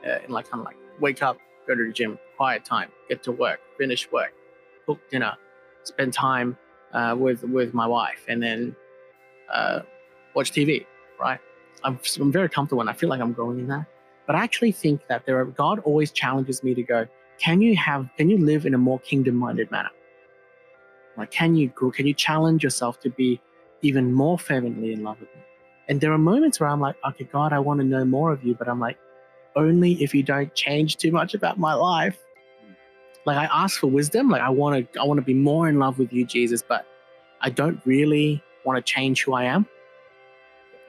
uh, 0.05 0.19
in 0.23 0.31
like 0.31 0.49
kind 0.49 0.61
of 0.61 0.65
like 0.65 0.77
wake 0.99 1.21
up, 1.21 1.37
go 1.67 1.75
to 1.75 1.87
the 1.87 1.93
gym, 1.93 2.17
quiet 2.37 2.63
time, 2.65 2.89
get 3.09 3.23
to 3.23 3.31
work, 3.31 3.59
finish 3.77 4.11
work, 4.11 4.33
cook 4.85 4.99
dinner, 5.09 5.33
spend 5.83 6.13
time 6.13 6.57
uh, 6.93 7.15
with 7.17 7.43
with 7.43 7.73
my 7.73 7.87
wife, 7.87 8.23
and 8.27 8.41
then 8.41 8.75
uh, 9.51 9.79
watch 10.33 10.51
TV, 10.51 10.85
right? 11.19 11.39
I'm, 11.83 11.99
I'm 12.19 12.31
very 12.31 12.49
comfortable 12.49 12.81
and 12.81 12.89
I 12.89 12.93
feel 12.93 13.09
like 13.09 13.21
I'm 13.21 13.33
growing 13.33 13.59
in 13.59 13.67
that. 13.67 13.85
But 14.25 14.35
I 14.35 14.43
actually 14.43 14.71
think 14.71 15.07
that 15.07 15.25
there 15.25 15.39
are, 15.39 15.45
God 15.45 15.79
always 15.79 16.11
challenges 16.11 16.63
me 16.63 16.73
to 16.73 16.83
go, 16.83 17.07
can 17.37 17.61
you 17.61 17.75
have, 17.77 18.09
can 18.17 18.29
you 18.29 18.37
live 18.37 18.65
in 18.65 18.73
a 18.73 18.77
more 18.77 18.99
kingdom 18.99 19.35
minded 19.35 19.69
manner? 19.69 19.91
Like, 21.17 21.31
can 21.31 21.55
you 21.55 21.69
grow, 21.69 21.91
can 21.91 22.07
you 22.07 22.13
challenge 22.13 22.63
yourself 22.63 22.99
to 23.01 23.09
be 23.09 23.39
even 23.85 24.13
more 24.13 24.37
fervently 24.37 24.93
in 24.93 25.03
love 25.03 25.19
with 25.19 25.29
me? 25.35 25.41
And 25.87 26.01
there 26.01 26.11
are 26.11 26.17
moments 26.17 26.59
where 26.59 26.69
I'm 26.69 26.81
like, 26.81 26.95
okay, 27.07 27.25
God, 27.25 27.53
I 27.53 27.59
want 27.59 27.79
to 27.79 27.85
know 27.85 28.03
more 28.05 28.31
of 28.31 28.43
you, 28.43 28.55
but 28.55 28.67
I'm 28.67 28.79
like, 28.79 28.97
only 29.55 29.93
if 30.03 30.13
you 30.13 30.23
don't 30.23 30.53
change 30.55 30.97
too 30.97 31.11
much 31.11 31.33
about 31.33 31.59
my 31.59 31.73
life. 31.73 32.17
Like 33.25 33.37
I 33.37 33.45
ask 33.45 33.79
for 33.79 33.87
wisdom, 33.87 34.29
like 34.29 34.41
I 34.41 34.49
want 34.49 34.93
to, 34.93 34.99
I 34.99 35.03
want 35.03 35.19
to 35.19 35.25
be 35.25 35.33
more 35.33 35.69
in 35.69 35.79
love 35.79 35.97
with 35.97 36.11
you, 36.11 36.25
Jesus, 36.25 36.63
but 36.67 36.85
I 37.41 37.49
don't 37.49 37.81
really 37.85 38.43
want 38.65 38.77
to 38.77 38.93
change 38.93 39.23
who 39.23 39.33
I 39.33 39.45
am. 39.45 39.67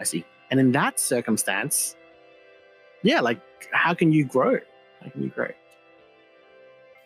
I 0.01 0.05
see. 0.05 0.25
And 0.51 0.61
in 0.61 0.73
that 0.73 1.01
circumstance, 1.01 1.97
yeah, 3.03 3.21
like 3.21 3.41
how 3.73 3.95
can 3.95 4.13
you 4.13 4.25
grow? 4.25 4.59
How 5.03 5.11
can 5.11 5.23
you 5.23 5.31
grow? 5.31 5.51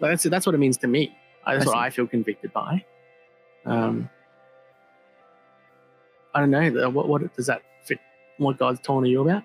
Like, 0.00 0.12
that's 0.12 0.22
that's 0.24 0.46
what 0.46 0.54
it 0.54 0.58
means 0.58 0.78
to 0.78 0.86
me. 0.86 1.14
That's 1.46 1.66
what. 1.66 1.76
I 1.76 1.90
feel 1.90 2.06
convicted 2.06 2.52
by. 2.52 2.84
Um, 3.66 4.08
I 6.34 6.40
don't 6.40 6.50
know. 6.50 6.90
What 6.90 7.08
what 7.08 7.36
does 7.36 7.46
that 7.46 7.62
fit? 7.84 7.98
What 8.38 8.58
God's 8.58 8.80
telling 8.80 9.06
you 9.06 9.22
about? 9.22 9.44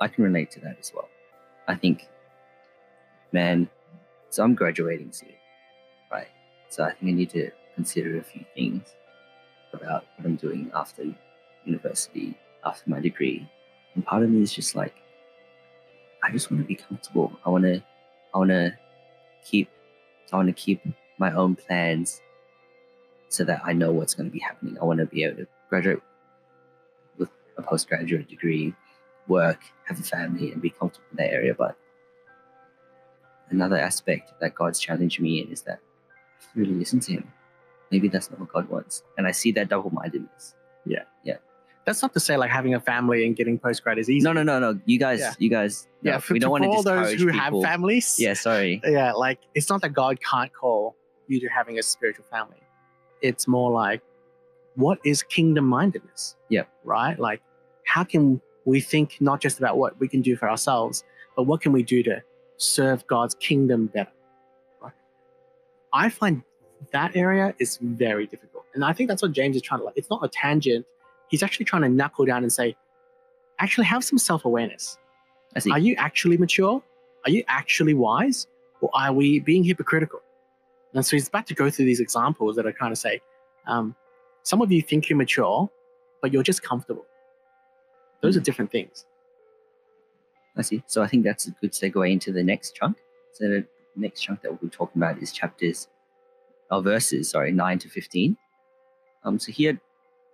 I 0.00 0.08
can 0.08 0.24
relate 0.24 0.50
to 0.52 0.60
that 0.60 0.76
as 0.80 0.92
well. 0.94 1.08
I 1.68 1.74
think, 1.74 2.08
man, 3.32 3.68
so 4.30 4.42
I'm 4.42 4.54
graduating 4.54 5.12
soon, 5.12 5.30
right? 6.10 6.28
So 6.68 6.84
I 6.84 6.92
think 6.92 7.12
I 7.12 7.14
need 7.14 7.30
to 7.30 7.50
consider 7.74 8.18
a 8.18 8.22
few 8.22 8.44
things 8.54 8.94
about 9.72 10.04
what 10.16 10.26
I'm 10.26 10.36
doing 10.36 10.70
after 10.74 11.04
university, 11.64 12.36
after 12.64 12.90
my 12.90 13.00
degree. 13.00 13.48
And 13.94 14.04
part 14.04 14.22
of 14.22 14.30
me 14.30 14.42
is 14.42 14.52
just 14.52 14.74
like, 14.74 14.94
I 16.22 16.30
just 16.30 16.50
want 16.50 16.62
to 16.62 16.66
be 16.66 16.74
comfortable. 16.74 17.32
I 17.44 17.50
want 17.50 17.64
to, 17.64 17.82
I 18.34 18.38
want 18.38 18.50
to 18.50 18.76
keep, 19.44 19.68
I 20.32 20.36
want 20.36 20.48
to 20.48 20.52
keep 20.52 20.82
my 21.18 21.32
own 21.32 21.56
plans 21.56 22.20
so 23.28 23.44
that 23.44 23.62
I 23.64 23.72
know 23.72 23.92
what's 23.92 24.14
going 24.14 24.28
to 24.28 24.32
be 24.32 24.40
happening. 24.40 24.78
I 24.80 24.84
want 24.84 25.00
to 25.00 25.06
be 25.06 25.24
able 25.24 25.36
to 25.36 25.46
graduate 25.72 26.02
with 27.16 27.30
a 27.56 27.62
postgraduate 27.62 28.28
degree, 28.28 28.74
work, 29.26 29.60
have 29.88 29.98
a 29.98 30.02
family, 30.02 30.52
and 30.52 30.60
be 30.60 30.68
comfortable 30.68 31.06
in 31.12 31.16
that 31.16 31.32
area. 31.32 31.54
But 31.54 31.76
another 33.48 33.76
aspect 33.78 34.32
that 34.40 34.54
God's 34.54 34.78
challenged 34.78 35.18
me 35.20 35.40
in 35.40 35.48
is 35.50 35.62
that 35.62 35.78
I 35.80 36.44
have 36.44 36.52
to 36.52 36.60
really 36.60 36.74
listen 36.74 37.00
to 37.00 37.12
Him. 37.12 37.32
Maybe 37.90 38.08
that's 38.08 38.30
not 38.30 38.38
what 38.40 38.52
God 38.52 38.68
wants, 38.68 39.02
and 39.16 39.26
I 39.26 39.32
see 39.32 39.50
that 39.52 39.68
double-mindedness. 39.70 40.54
Yeah, 40.84 41.04
yeah. 41.24 41.36
That's 41.86 42.02
not 42.02 42.12
to 42.14 42.20
say 42.20 42.36
like 42.36 42.50
having 42.50 42.74
a 42.74 42.80
family 42.80 43.26
and 43.26 43.34
getting 43.34 43.58
postgrad 43.58 43.98
is 43.98 44.08
easy. 44.10 44.22
No, 44.24 44.32
no, 44.32 44.42
no, 44.42 44.58
no. 44.60 44.78
You 44.84 44.98
guys, 44.98 45.20
Yeah. 45.20 45.32
you 45.38 45.48
guys. 45.50 45.88
No, 46.02 46.12
Yeah, 46.12 46.18
for, 46.18 46.34
we 46.34 46.38
don't 46.38 46.50
want 46.50 46.64
to 46.64 46.68
all 46.70 46.82
those 46.82 47.12
who 47.12 47.30
people. 47.32 47.62
have 47.62 47.70
families. 47.72 48.16
Yeah, 48.18 48.34
sorry. 48.34 48.80
yeah, 48.84 49.12
like 49.12 49.40
it's 49.54 49.68
not 49.70 49.80
that 49.82 49.92
God 49.94 50.18
can't 50.20 50.52
call 50.52 50.94
you 51.28 51.40
to 51.40 51.48
having 51.48 51.78
a 51.78 51.82
spiritual 51.82 52.24
family. 52.30 52.62
It's 53.20 53.48
more 53.48 53.70
like, 53.72 54.00
what 54.74 54.98
is 55.04 55.22
kingdom 55.22 55.66
mindedness? 55.66 56.36
Yeah. 56.48 56.64
Right? 56.84 57.18
Like, 57.18 57.42
how 57.84 58.04
can 58.04 58.40
we 58.64 58.80
think 58.80 59.16
not 59.20 59.40
just 59.40 59.58
about 59.58 59.76
what 59.78 59.98
we 59.98 60.08
can 60.08 60.22
do 60.22 60.36
for 60.36 60.48
ourselves, 60.48 61.04
but 61.36 61.44
what 61.44 61.60
can 61.60 61.72
we 61.72 61.82
do 61.82 62.02
to 62.04 62.22
serve 62.56 63.06
God's 63.06 63.34
kingdom 63.34 63.86
better? 63.86 64.12
Right? 64.80 64.92
I 65.92 66.08
find 66.08 66.42
that 66.92 67.16
area 67.16 67.54
is 67.58 67.78
very 67.82 68.26
difficult. 68.26 68.64
And 68.74 68.84
I 68.84 68.92
think 68.92 69.08
that's 69.08 69.22
what 69.22 69.32
James 69.32 69.56
is 69.56 69.62
trying 69.62 69.80
to 69.80 69.84
like. 69.84 69.94
It's 69.96 70.10
not 70.10 70.24
a 70.24 70.28
tangent. 70.28 70.86
He's 71.28 71.42
actually 71.42 71.66
trying 71.66 71.82
to 71.82 71.88
knuckle 71.88 72.24
down 72.24 72.42
and 72.42 72.52
say, 72.52 72.76
actually 73.58 73.86
have 73.86 74.04
some 74.04 74.18
self 74.18 74.44
awareness. 74.44 74.98
Are 75.70 75.78
you 75.78 75.94
actually 75.98 76.38
mature? 76.38 76.82
Are 77.24 77.30
you 77.30 77.44
actually 77.48 77.94
wise? 77.94 78.46
Or 78.80 78.90
are 78.94 79.12
we 79.12 79.40
being 79.40 79.62
hypocritical? 79.62 80.20
And 80.94 81.04
so 81.04 81.16
he's 81.16 81.28
about 81.28 81.46
to 81.46 81.54
go 81.54 81.70
through 81.70 81.84
these 81.84 82.00
examples 82.00 82.56
that 82.56 82.66
are 82.66 82.72
kind 82.72 82.92
of 82.92 82.98
say, 82.98 83.20
um, 83.66 83.94
some 84.42 84.60
of 84.60 84.72
you 84.72 84.82
think 84.82 85.08
you're 85.08 85.16
mature, 85.16 85.70
but 86.20 86.32
you're 86.32 86.42
just 86.42 86.62
comfortable. 86.62 87.06
Those 88.22 88.36
are 88.36 88.40
different 88.40 88.70
things. 88.70 89.06
I 90.56 90.62
see. 90.62 90.82
So 90.86 91.02
I 91.02 91.06
think 91.06 91.24
that's 91.24 91.46
a 91.48 91.50
good 91.52 91.72
segue 91.72 92.10
into 92.10 92.32
the 92.32 92.42
next 92.42 92.74
chunk. 92.74 92.98
So 93.32 93.48
the 93.48 93.66
next 93.96 94.20
chunk 94.20 94.42
that 94.42 94.50
we'll 94.50 94.58
be 94.58 94.68
talking 94.68 95.00
about 95.00 95.20
is 95.22 95.32
chapters, 95.32 95.88
or 96.70 96.82
verses, 96.82 97.30
sorry, 97.30 97.52
nine 97.52 97.78
to 97.80 97.88
fifteen. 97.88 98.36
Um, 99.24 99.38
so 99.38 99.52
here, 99.52 99.80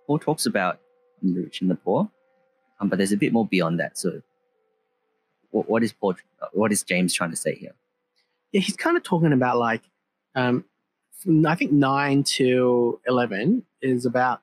Paul 0.07 0.19
talks 0.19 0.45
about 0.45 0.79
the 1.21 1.33
rich 1.33 1.61
and 1.61 1.69
the 1.69 1.75
poor, 1.75 2.09
um, 2.79 2.89
but 2.89 2.97
there's 2.97 3.11
a 3.11 3.17
bit 3.17 3.31
more 3.31 3.45
beyond 3.45 3.79
that. 3.79 3.97
So, 3.97 4.21
what, 5.51 5.69
what 5.69 5.83
is 5.83 5.93
Paul? 5.93 6.15
What 6.53 6.71
is 6.71 6.83
James 6.83 7.13
trying 7.13 7.31
to 7.31 7.35
say 7.35 7.55
here? 7.55 7.73
Yeah, 8.51 8.61
he's 8.61 8.75
kind 8.75 8.97
of 8.97 9.03
talking 9.03 9.31
about 9.31 9.57
like, 9.57 9.83
um, 10.35 10.65
I 11.27 11.55
think 11.55 11.71
nine 11.71 12.23
to 12.23 12.99
11 13.07 13.65
is 13.81 14.05
about 14.05 14.41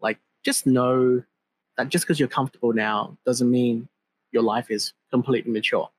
like, 0.00 0.18
just 0.44 0.66
know 0.66 1.22
that 1.76 1.88
just 1.88 2.04
because 2.04 2.20
you're 2.20 2.28
comfortable 2.28 2.72
now 2.72 3.16
doesn't 3.26 3.50
mean 3.50 3.88
your 4.30 4.42
life 4.42 4.70
is 4.70 4.92
completely 5.10 5.52
mature, 5.52 5.90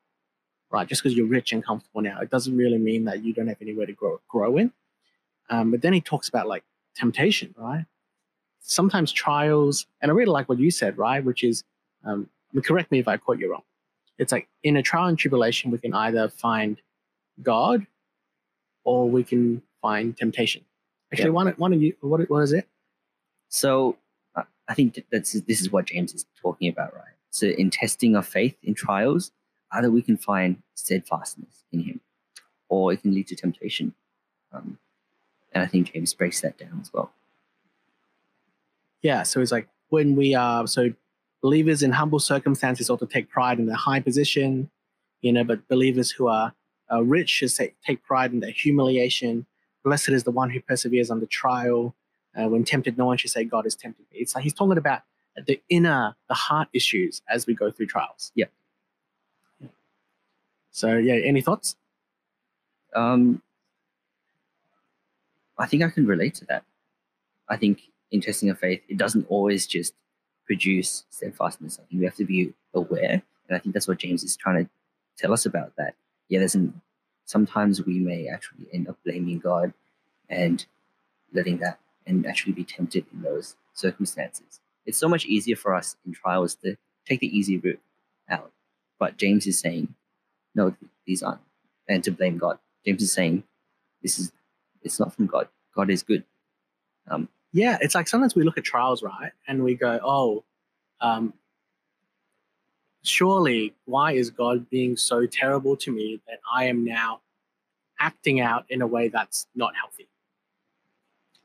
right? 0.71 0.87
Just 0.87 1.03
because 1.03 1.15
you're 1.15 1.27
rich 1.27 1.51
and 1.51 1.63
comfortable 1.63 2.01
now, 2.01 2.19
it 2.19 2.29
doesn't 2.29 2.55
really 2.55 2.77
mean 2.77 3.05
that 3.05 3.23
you 3.23 3.33
don't 3.33 3.47
have 3.47 3.61
anywhere 3.61 3.85
to 3.85 3.93
grow, 3.93 4.21
grow 4.27 4.57
in. 4.57 4.71
Um, 5.49 5.71
but 5.71 5.81
then 5.81 5.93
he 5.93 6.01
talks 6.01 6.29
about 6.29 6.47
like 6.47 6.63
temptation, 6.95 7.53
right? 7.57 7.85
Sometimes 8.61 9.11
trials, 9.11 9.87
and 10.01 10.09
I 10.09 10.13
really 10.13 10.31
like 10.31 10.47
what 10.47 10.59
you 10.59 10.71
said, 10.71 10.97
right? 10.97 11.23
Which 11.23 11.43
is, 11.43 11.63
um, 12.05 12.29
correct 12.63 12.91
me 12.91 12.99
if 12.99 13.07
I 13.07 13.17
quote 13.17 13.39
you 13.39 13.51
wrong. 13.51 13.63
It's 14.17 14.31
like 14.31 14.47
in 14.63 14.77
a 14.77 14.81
trial 14.81 15.07
and 15.07 15.17
tribulation, 15.17 15.69
we 15.69 15.79
can 15.79 15.93
either 15.93 16.29
find 16.29 16.79
God 17.41 17.85
or 18.85 19.09
we 19.09 19.23
can 19.23 19.61
find 19.83 20.17
temptation. 20.17 20.63
Actually, 21.11 21.25
Yeah. 21.25 21.31
one, 21.41 21.47
one 21.57 21.73
of 21.73 21.81
you, 21.83 21.93
what, 22.01 22.27
what 22.29 22.41
is 22.41 22.53
it? 22.53 22.67
So 23.49 23.97
uh, 24.35 24.43
I 24.67 24.73
think 24.73 25.03
that's 25.11 25.33
this 25.41 25.61
is 25.61 25.71
what 25.71 25.85
James 25.85 26.13
is 26.13 26.25
talking 26.41 26.69
about, 26.69 26.95
right? 26.95 27.13
So 27.29 27.47
in 27.47 27.69
testing 27.69 28.15
of 28.15 28.25
faith 28.25 28.55
in 28.63 28.73
trials, 28.73 29.31
either 29.71 29.91
we 29.91 30.01
can 30.01 30.17
find 30.17 30.61
steadfastness 30.73 31.65
in 31.71 31.81
Him, 31.81 31.99
or 32.69 32.91
it 32.93 33.01
can 33.03 33.13
lead 33.13 33.27
to 33.27 33.35
temptation. 33.35 33.93
Um, 34.51 34.79
and 35.51 35.63
I 35.63 35.67
think 35.67 35.91
James 35.93 36.13
breaks 36.15 36.41
that 36.41 36.57
down 36.57 36.79
as 36.81 36.91
well. 36.93 37.11
Yeah, 39.01 39.23
so 39.23 39.41
it's 39.41 39.51
like 39.51 39.67
when 39.89 40.15
we 40.15 40.33
are 40.33 40.65
so 40.65 40.93
believers 41.41 41.83
in 41.83 41.91
humble 41.91 42.19
circumstances 42.19 42.89
ought 42.89 42.99
to 42.99 43.05
take 43.05 43.29
pride 43.29 43.59
in 43.59 43.65
their 43.65 43.75
high 43.75 43.99
position, 43.99 44.69
you 45.21 45.31
know, 45.33 45.43
but 45.43 45.67
believers 45.67 46.09
who 46.09 46.27
are 46.27 46.53
uh, 46.91 47.03
rich 47.03 47.29
should 47.29 47.51
say, 47.51 47.73
take 47.85 48.03
pride 48.03 48.31
in 48.31 48.39
their 48.39 48.51
humiliation. 48.51 49.45
Blessed 49.83 50.09
is 50.09 50.23
the 50.23 50.31
one 50.31 50.49
who 50.49 50.61
perseveres 50.61 51.11
under 51.11 51.25
trial. 51.25 51.93
Uh, 52.35 52.47
when 52.49 52.63
tempted, 52.63 52.97
no 52.97 53.05
one 53.05 53.17
should 53.17 53.31
say, 53.31 53.43
God 53.43 53.65
is 53.65 53.75
tempting 53.75 54.05
me. 54.11 54.19
It's 54.19 54.33
like 54.33 54.43
he's 54.43 54.53
talking 54.53 54.77
about 54.77 55.01
the 55.45 55.61
inner, 55.69 56.15
the 56.27 56.33
heart 56.33 56.67
issues 56.73 57.21
as 57.29 57.45
we 57.45 57.53
go 57.53 57.69
through 57.69 57.87
trials. 57.87 58.31
Yeah. 58.35 58.45
So, 60.71 60.97
yeah, 60.97 61.15
any 61.15 61.41
thoughts? 61.41 61.75
Um, 62.95 63.41
I 65.57 65.67
think 65.67 65.83
I 65.83 65.89
can 65.89 66.07
relate 66.07 66.35
to 66.35 66.45
that. 66.45 66.63
I 67.47 67.57
think 67.57 67.83
in 68.11 68.21
testing 68.21 68.49
of 68.49 68.59
faith, 68.59 68.81
it 68.89 68.97
doesn't 68.97 69.25
always 69.29 69.67
just 69.67 69.93
produce 70.45 71.03
steadfastness. 71.09 71.79
I 71.79 71.85
think 71.87 71.99
we 71.99 72.05
have 72.05 72.15
to 72.15 72.25
be 72.25 72.53
aware, 72.73 73.21
and 73.47 73.55
I 73.55 73.59
think 73.59 73.73
that's 73.73 73.87
what 73.87 73.99
James 73.99 74.23
is 74.23 74.35
trying 74.35 74.65
to 74.65 74.69
tell 75.17 75.33
us 75.33 75.45
about 75.45 75.75
that. 75.77 75.95
Yeah, 76.29 76.39
there's 76.39 76.55
an, 76.55 76.81
sometimes 77.33 77.83
we 77.83 77.97
may 77.99 78.27
actually 78.27 78.67
end 78.71 78.87
up 78.87 78.97
blaming 79.03 79.39
God 79.39 79.73
and 80.29 80.65
letting 81.33 81.57
that 81.57 81.79
and 82.05 82.25
actually 82.27 82.53
be 82.53 82.63
tempted 82.63 83.05
in 83.11 83.23
those 83.23 83.55
circumstances. 83.73 84.59
It's 84.85 84.99
so 84.99 85.09
much 85.09 85.25
easier 85.25 85.55
for 85.55 85.73
us 85.73 85.95
in 86.05 86.13
trials 86.13 86.53
to 86.63 86.75
take 87.07 87.21
the 87.21 87.37
easy 87.37 87.57
route 87.57 87.81
out. 88.29 88.51
But 88.99 89.17
James 89.17 89.47
is 89.47 89.57
saying, 89.59 89.95
no, 90.53 90.75
these 91.07 91.23
aren't, 91.23 91.41
and 91.89 92.03
to 92.03 92.11
blame 92.11 92.37
God. 92.37 92.59
James 92.85 93.01
is 93.01 93.11
saying, 93.11 93.43
this 94.03 94.19
is, 94.19 94.31
it's 94.83 94.99
not 94.99 95.15
from 95.15 95.25
God. 95.25 95.47
God 95.75 95.89
is 95.89 96.03
good. 96.03 96.23
Um, 97.09 97.29
Yeah, 97.51 97.77
it's 97.81 97.95
like 97.95 98.07
sometimes 98.07 98.35
we 98.35 98.43
look 98.43 98.59
at 98.59 98.63
trials, 98.63 99.01
right, 99.01 99.31
and 99.47 99.63
we 99.63 99.73
go, 99.75 99.99
"Oh, 100.03 100.43
um, 101.01 101.33
surely 103.03 103.73
why 103.85 104.13
is 104.13 104.29
God 104.29 104.69
being 104.69 104.97
so 104.97 105.25
terrible 105.25 105.75
to 105.77 105.91
me 105.91 106.21
that 106.27 106.39
I 106.51 106.65
am 106.65 106.83
now 106.83 107.21
acting 107.99 108.39
out 108.39 108.65
in 108.69 108.81
a 108.81 108.87
way 108.87 109.09
that's 109.09 109.47
not 109.55 109.75
healthy? 109.75 110.07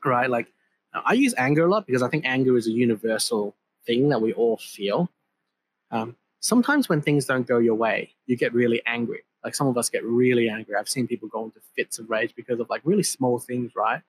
Right? 0.03 0.29
Like 0.29 0.47
I 0.93 1.13
use 1.13 1.33
anger 1.37 1.65
a 1.65 1.69
lot 1.69 1.85
because 1.85 2.01
I 2.01 2.09
think 2.09 2.25
anger 2.25 2.57
is 2.57 2.67
a 2.67 2.71
universal 2.71 3.55
thing 3.85 4.09
that 4.09 4.21
we 4.21 4.33
all 4.33 4.57
feel. 4.57 5.09
Um, 5.91 6.15
sometimes 6.39 6.89
when 6.89 7.01
things 7.01 7.25
don't 7.25 7.47
go 7.47 7.57
your 7.57 7.75
way, 7.75 8.15
you 8.25 8.35
get 8.37 8.53
really 8.53 8.81
angry. 8.85 9.23
Like 9.43 9.55
some 9.55 9.67
of 9.67 9.77
us 9.77 9.89
get 9.89 10.03
really 10.03 10.49
angry. 10.49 10.75
I've 10.75 10.89
seen 10.89 11.07
people 11.07 11.29
go 11.29 11.45
into 11.45 11.59
fits 11.75 11.99
of 11.99 12.09
rage 12.09 12.33
because 12.35 12.59
of 12.59 12.69
like 12.69 12.81
really 12.83 13.03
small 13.03 13.39
things, 13.39 13.71
right? 13.75 14.01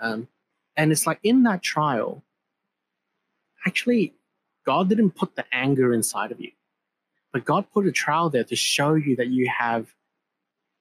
Um, 0.00 0.28
and 0.76 0.92
it's 0.92 1.06
like 1.06 1.18
in 1.22 1.42
that 1.44 1.62
trial, 1.62 2.22
actually, 3.66 4.14
God 4.64 4.88
didn't 4.88 5.10
put 5.12 5.34
the 5.34 5.44
anger 5.52 5.92
inside 5.92 6.32
of 6.32 6.40
you, 6.40 6.52
but 7.32 7.44
God 7.44 7.66
put 7.72 7.86
a 7.86 7.92
trial 7.92 8.30
there 8.30 8.44
to 8.44 8.56
show 8.56 8.94
you 8.94 9.16
that 9.16 9.28
you 9.28 9.50
have 9.56 9.92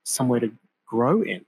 somewhere 0.03 0.39
to 0.39 0.51
grow 0.85 1.21
in. 1.21 1.45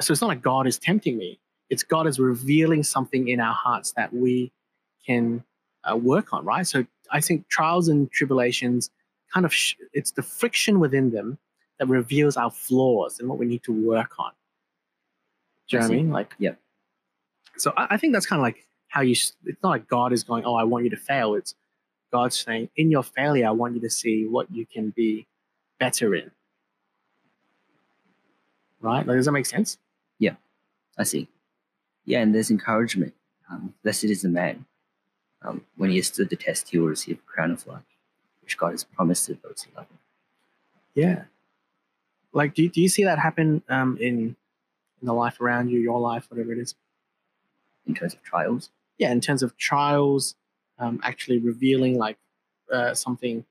So 0.00 0.12
it's 0.12 0.22
not 0.22 0.28
like 0.28 0.42
God 0.42 0.66
is 0.66 0.78
tempting 0.78 1.18
me, 1.18 1.38
it's 1.68 1.82
God 1.82 2.06
is 2.06 2.18
revealing 2.18 2.82
something 2.82 3.28
in 3.28 3.40
our 3.40 3.54
hearts 3.54 3.92
that 3.92 4.12
we 4.12 4.52
can 5.06 5.44
uh, 5.90 5.96
work 5.96 6.32
on, 6.32 6.44
right? 6.44 6.66
So 6.66 6.86
I 7.10 7.20
think 7.20 7.48
trials 7.48 7.88
and 7.88 8.10
tribulations 8.10 8.90
kind 9.32 9.44
of 9.44 9.52
sh- 9.52 9.74
it's 9.92 10.12
the 10.12 10.22
friction 10.22 10.80
within 10.80 11.10
them 11.10 11.38
that 11.78 11.88
reveals 11.88 12.36
our 12.36 12.50
flaws 12.50 13.18
and 13.20 13.28
what 13.28 13.38
we 13.38 13.46
need 13.46 13.62
to 13.64 13.72
work 13.72 14.18
on. 14.18 14.32
Do 15.68 15.76
you 15.76 15.80
know 15.80 15.88
what 15.88 15.92
I 15.92 15.96
mean? 15.96 16.10
Like, 16.10 16.34
yeah. 16.38 16.52
So 17.56 17.72
I, 17.76 17.88
I 17.90 17.96
think 17.96 18.12
that's 18.12 18.26
kind 18.26 18.40
of 18.40 18.44
like 18.44 18.66
how 18.88 19.00
you. 19.02 19.12
It's 19.12 19.62
not 19.62 19.70
like 19.70 19.88
God 19.88 20.12
is 20.12 20.22
going, 20.24 20.44
"Oh, 20.44 20.54
I 20.54 20.64
want 20.64 20.84
you 20.84 20.90
to 20.90 20.96
fail." 20.96 21.34
It's 21.34 21.54
God 22.12 22.32
saying, 22.32 22.68
"In 22.76 22.90
your 22.90 23.02
failure, 23.02 23.46
I 23.46 23.50
want 23.50 23.74
you 23.74 23.80
to 23.80 23.90
see 23.90 24.26
what 24.26 24.50
you 24.50 24.66
can 24.66 24.90
be 24.90 25.26
better 25.78 26.14
in." 26.14 26.30
Right? 28.80 29.06
Like, 29.06 29.16
does 29.16 29.26
that 29.26 29.32
make 29.32 29.46
sense? 29.46 29.78
Yeah, 30.18 30.34
I 30.98 31.04
see. 31.04 31.28
Yeah, 32.04 32.20
and 32.20 32.34
there's 32.34 32.50
encouragement. 32.50 33.14
Um, 33.50 33.74
Blessed 33.82 34.04
is 34.04 34.22
the 34.22 34.28
man. 34.28 34.66
Um, 35.42 35.64
when 35.76 35.90
he 35.90 35.96
has 35.96 36.06
stood 36.08 36.30
the 36.30 36.36
test, 36.36 36.68
he 36.68 36.78
will 36.78 36.88
receive 36.88 37.18
a 37.18 37.30
crown 37.30 37.50
of 37.50 37.66
life, 37.66 37.82
which 38.42 38.56
God 38.56 38.70
has 38.72 38.84
promised 38.84 39.26
to 39.26 39.34
those 39.34 39.62
who 39.62 39.76
love 39.76 39.88
him. 39.88 39.98
Yeah. 40.94 41.24
Like, 42.32 42.54
do, 42.54 42.68
do 42.68 42.80
you 42.80 42.88
see 42.88 43.04
that 43.04 43.18
happen 43.18 43.62
um, 43.68 43.98
in 44.00 44.36
in 45.00 45.06
the 45.06 45.12
life 45.12 45.40
around 45.40 45.68
you, 45.68 45.80
your 45.80 46.00
life, 46.00 46.26
whatever 46.30 46.52
it 46.52 46.58
is? 46.58 46.74
In 47.86 47.94
terms 47.94 48.14
of 48.14 48.22
trials, 48.22 48.70
yeah, 48.98 49.10
in 49.10 49.20
terms 49.20 49.42
of 49.42 49.56
trials, 49.56 50.36
um, 50.82 51.00
actually 51.04 51.38
revealing 51.38 51.96
like 51.96 52.18
uh, 52.72 52.92
something 52.92 53.44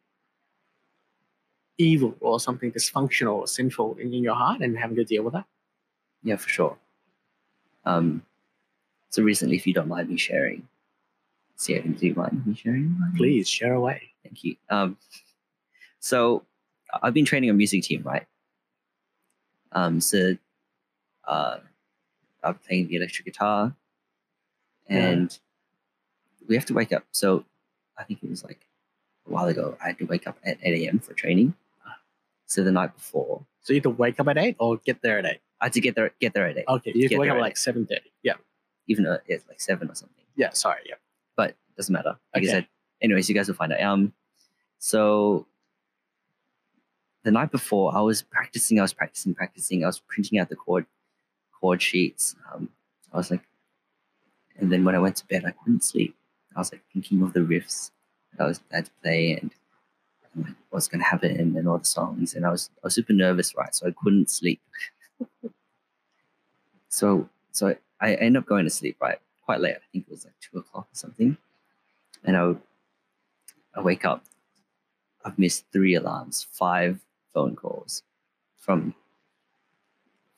evil 1.78 2.16
or 2.20 2.40
something 2.40 2.72
dysfunctional 2.72 3.36
or 3.36 3.48
sinful 3.48 3.96
in, 3.96 4.14
in 4.14 4.22
your 4.22 4.36
heart 4.36 4.62
and 4.62 4.78
having 4.78 4.98
to 4.98 5.06
deal 5.06 5.24
with 5.24 5.34
that. 5.34 5.46
yeah, 6.24 6.36
for 6.36 6.50
sure. 6.50 6.78
Um, 7.86 8.24
so 9.10 9.24
recently, 9.24 9.56
if 9.56 9.66
you 9.66 9.74
don't 9.74 9.88
mind 9.88 10.10
me 10.10 10.18
sharing, 10.18 10.68
Sarah, 11.56 11.88
do 11.88 12.06
you 12.06 12.14
mind 12.14 12.46
me 12.46 12.56
sharing? 12.56 12.98
Please 13.18 13.48
share 13.48 13.74
away. 13.74 14.02
Thank 14.24 14.44
you. 14.44 14.56
Um, 14.70 14.98
so 16.00 16.44
I've 17.02 17.14
been 17.14 17.26
training 17.26 17.50
a 17.50 17.54
music 17.54 17.84
team, 17.84 18.04
right? 18.04 18.26
Um, 19.72 20.02
so 20.02 20.36
uh, 21.28 21.58
I'm 22.44 22.56
playing 22.56 22.88
the 22.88 22.98
electric 22.98 23.26
guitar, 23.26 23.76
and 24.88 25.38
we 26.52 26.56
have 26.58 26.66
to 26.68 26.74
wake 26.74 26.92
up. 26.92 27.04
So 27.12 27.46
I 27.98 28.04
think 28.04 28.20
it 28.24 28.30
was 28.30 28.44
like 28.44 28.68
a 29.28 29.32
while 29.32 29.48
ago. 29.48 29.78
I 29.84 29.88
had 29.88 29.98
to 30.00 30.06
wake 30.06 30.28
up 30.28 30.38
at 30.44 30.58
8 30.62 30.86
a.m. 30.86 31.00
for 31.00 31.14
training. 31.14 31.56
So 32.46 32.64
the 32.64 32.72
night 32.72 32.94
before, 32.94 33.46
So 33.62 33.72
you 33.74 33.78
either 33.78 33.90
wake 33.90 34.20
up 34.20 34.28
at 34.28 34.38
eight 34.38 34.58
or 34.60 34.76
get 34.78 35.02
there 35.02 35.18
at 35.20 35.26
eight. 35.26 35.40
I 35.62 35.66
had 35.66 35.74
to 35.74 35.82
get 35.82 35.96
there 35.96 36.12
get 36.20 36.34
there 36.34 36.48
at 36.48 36.58
8, 36.58 36.66
Okay, 36.68 36.92
you 36.94 37.08
Get 37.08 37.16
to 37.16 37.20
wake 37.22 37.32
up 37.32 37.38
like 37.40 37.56
seven 37.56 37.86
thirty. 37.86 38.12
Yeah, 38.24 38.34
even 38.88 39.06
though 39.06 39.20
it's 39.26 39.48
like 39.48 39.62
seven 39.62 39.90
or 39.90 39.96
something. 39.96 40.26
yeah. 40.36 40.50
Sorry. 40.52 40.82
Yeah. 40.86 40.96
but 41.38 41.52
it 41.52 41.58
doesn't 41.78 41.94
matter. 41.94 42.18
Like 42.34 42.44
I 42.44 42.46
Okay. 42.46 42.48
said, 42.48 42.68
anyways, 43.02 43.30
you 43.30 43.36
guys 43.36 43.48
will 43.48 43.56
find 43.56 43.72
out. 43.72 43.80
Um, 43.82 44.14
so 44.80 45.48
the 47.24 47.32
night 47.32 47.52
before, 47.52 47.96
I 47.96 48.02
was 48.02 48.22
practicing. 48.22 48.80
I 48.80 48.82
was 48.82 48.94
practicing, 48.94 49.34
practicing. 49.34 49.84
I 49.84 49.88
was 49.88 50.00
printing 50.00 50.38
out 50.40 50.50
the 50.50 50.56
chord 50.58 50.86
chord 51.58 51.82
sheets. 51.82 52.36
Um, 52.52 52.68
I 53.14 53.18
was 53.18 53.32
like, 53.32 53.44
and 54.58 54.70
then 54.72 54.84
when 54.84 54.96
I 54.96 55.00
went 55.00 55.16
to 55.18 55.26
bed, 55.28 55.46
I 55.46 55.52
couldn't 55.52 55.84
sleep. 55.86 56.16
I 56.56 56.60
was 56.60 56.72
like 56.72 56.84
thinking 56.92 57.22
of 57.22 57.34
the 57.34 57.40
riffs 57.40 57.92
that 58.38 58.44
I 58.44 58.48
was 58.48 58.62
I 58.72 58.78
had 58.78 58.86
to 58.86 58.92
play 59.02 59.38
and, 59.42 59.52
and 60.34 60.56
what's 60.70 60.88
going 60.88 61.00
to 61.00 61.08
happen 61.08 61.58
and 61.58 61.68
all 61.68 61.78
the 61.78 61.86
songs. 61.86 62.34
And 62.34 62.46
I 62.46 62.52
was 62.52 62.70
I 62.84 62.88
was 62.88 62.96
super 62.96 63.14
nervous, 63.14 63.56
right? 63.56 63.74
So 63.74 63.88
I 63.88 63.94
couldn't 64.04 64.30
sleep. 64.30 64.62
so 66.90 67.30
so 67.52 67.76
I 68.00 68.16
ended 68.16 68.42
up 68.42 68.48
going 68.48 68.66
to 68.66 68.70
sleep 68.70 68.98
right 69.02 69.20
quite 69.46 69.60
late. 69.62 69.76
I 69.76 69.84
think 69.92 70.06
it 70.08 70.12
was 70.12 70.26
like 70.26 70.34
two 70.40 70.60
o'clock 70.60 70.86
or 70.86 70.96
something. 70.96 71.38
And 72.24 72.38
I, 72.38 72.54
I 73.76 73.82
wake 73.82 74.06
up. 74.06 74.24
I've 75.26 75.38
missed 75.38 75.66
three 75.72 75.96
alarms, 75.96 76.48
five 76.52 77.00
phone 77.34 77.56
calls 77.56 78.04
from 78.58 78.96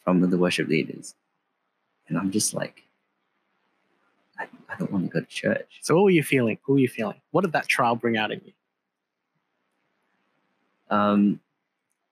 from 0.04 0.20
the 0.20 0.38
worship 0.38 0.68
leaders, 0.68 1.16
and 2.08 2.18
I'm 2.18 2.32
just 2.32 2.54
like, 2.54 2.84
I, 4.44 4.74
I 4.74 4.78
don't 4.78 4.92
want 4.92 5.06
to 5.06 5.10
go 5.10 5.20
to 5.20 5.26
church. 5.26 5.80
So 5.82 5.96
what 5.96 6.04
were 6.04 6.10
you 6.10 6.24
feeling? 6.24 6.58
Who 6.64 6.74
were 6.74 6.80
you 6.80 6.88
feeling? 6.88 7.20
What 7.32 7.42
did 7.42 7.54
that 7.54 7.68
trial 7.68 7.96
bring 7.96 8.18
out 8.18 8.32
in 8.32 8.42
you? 8.46 8.54
Um, 10.90 11.40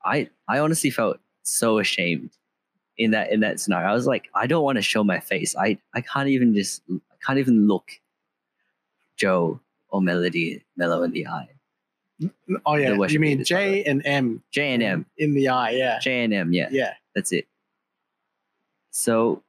I 0.04 0.30
I 0.48 0.60
honestly 0.60 0.90
felt 0.90 1.20
so 1.44 1.80
ashamed 1.80 2.32
in 2.98 3.12
that 3.12 3.32
in 3.32 3.42
that 3.42 3.60
scenario. 3.60 3.90
I 3.90 3.94
was 3.94 4.08
like, 4.08 4.30
I 4.34 4.48
don't 4.48 4.64
want 4.64 4.78
to 4.78 4.82
show 4.82 5.04
my 5.04 5.20
face. 5.20 5.56
I 5.56 5.78
I 5.94 6.02
can't 6.02 6.30
even 6.30 6.54
just 6.54 6.82
I 6.90 7.16
can't 7.26 7.40
even 7.40 7.68
look 7.68 7.92
Joe 9.18 9.60
or 9.90 10.02
Melody 10.02 10.64
Mellow 10.78 11.04
in 11.04 11.12
the 11.12 11.28
eye. 11.28 11.50
Oh 12.66 12.76
yeah, 12.76 12.96
you 13.08 13.20
mean 13.20 13.44
J 13.44 13.84
and 13.84 14.06
M 14.06 14.44
J 14.52 14.74
and 14.74 14.84
M, 14.84 15.06
in 15.18 15.34
the 15.34 15.50
eye? 15.50 15.72
Yeah. 15.72 16.00
J 16.00 16.24
and 16.24 16.34
M, 16.34 16.54
yeah. 16.54 16.70
Yeah. 16.72 16.94
That's 17.16 17.32
it. 17.32 17.48
So, 18.92 19.42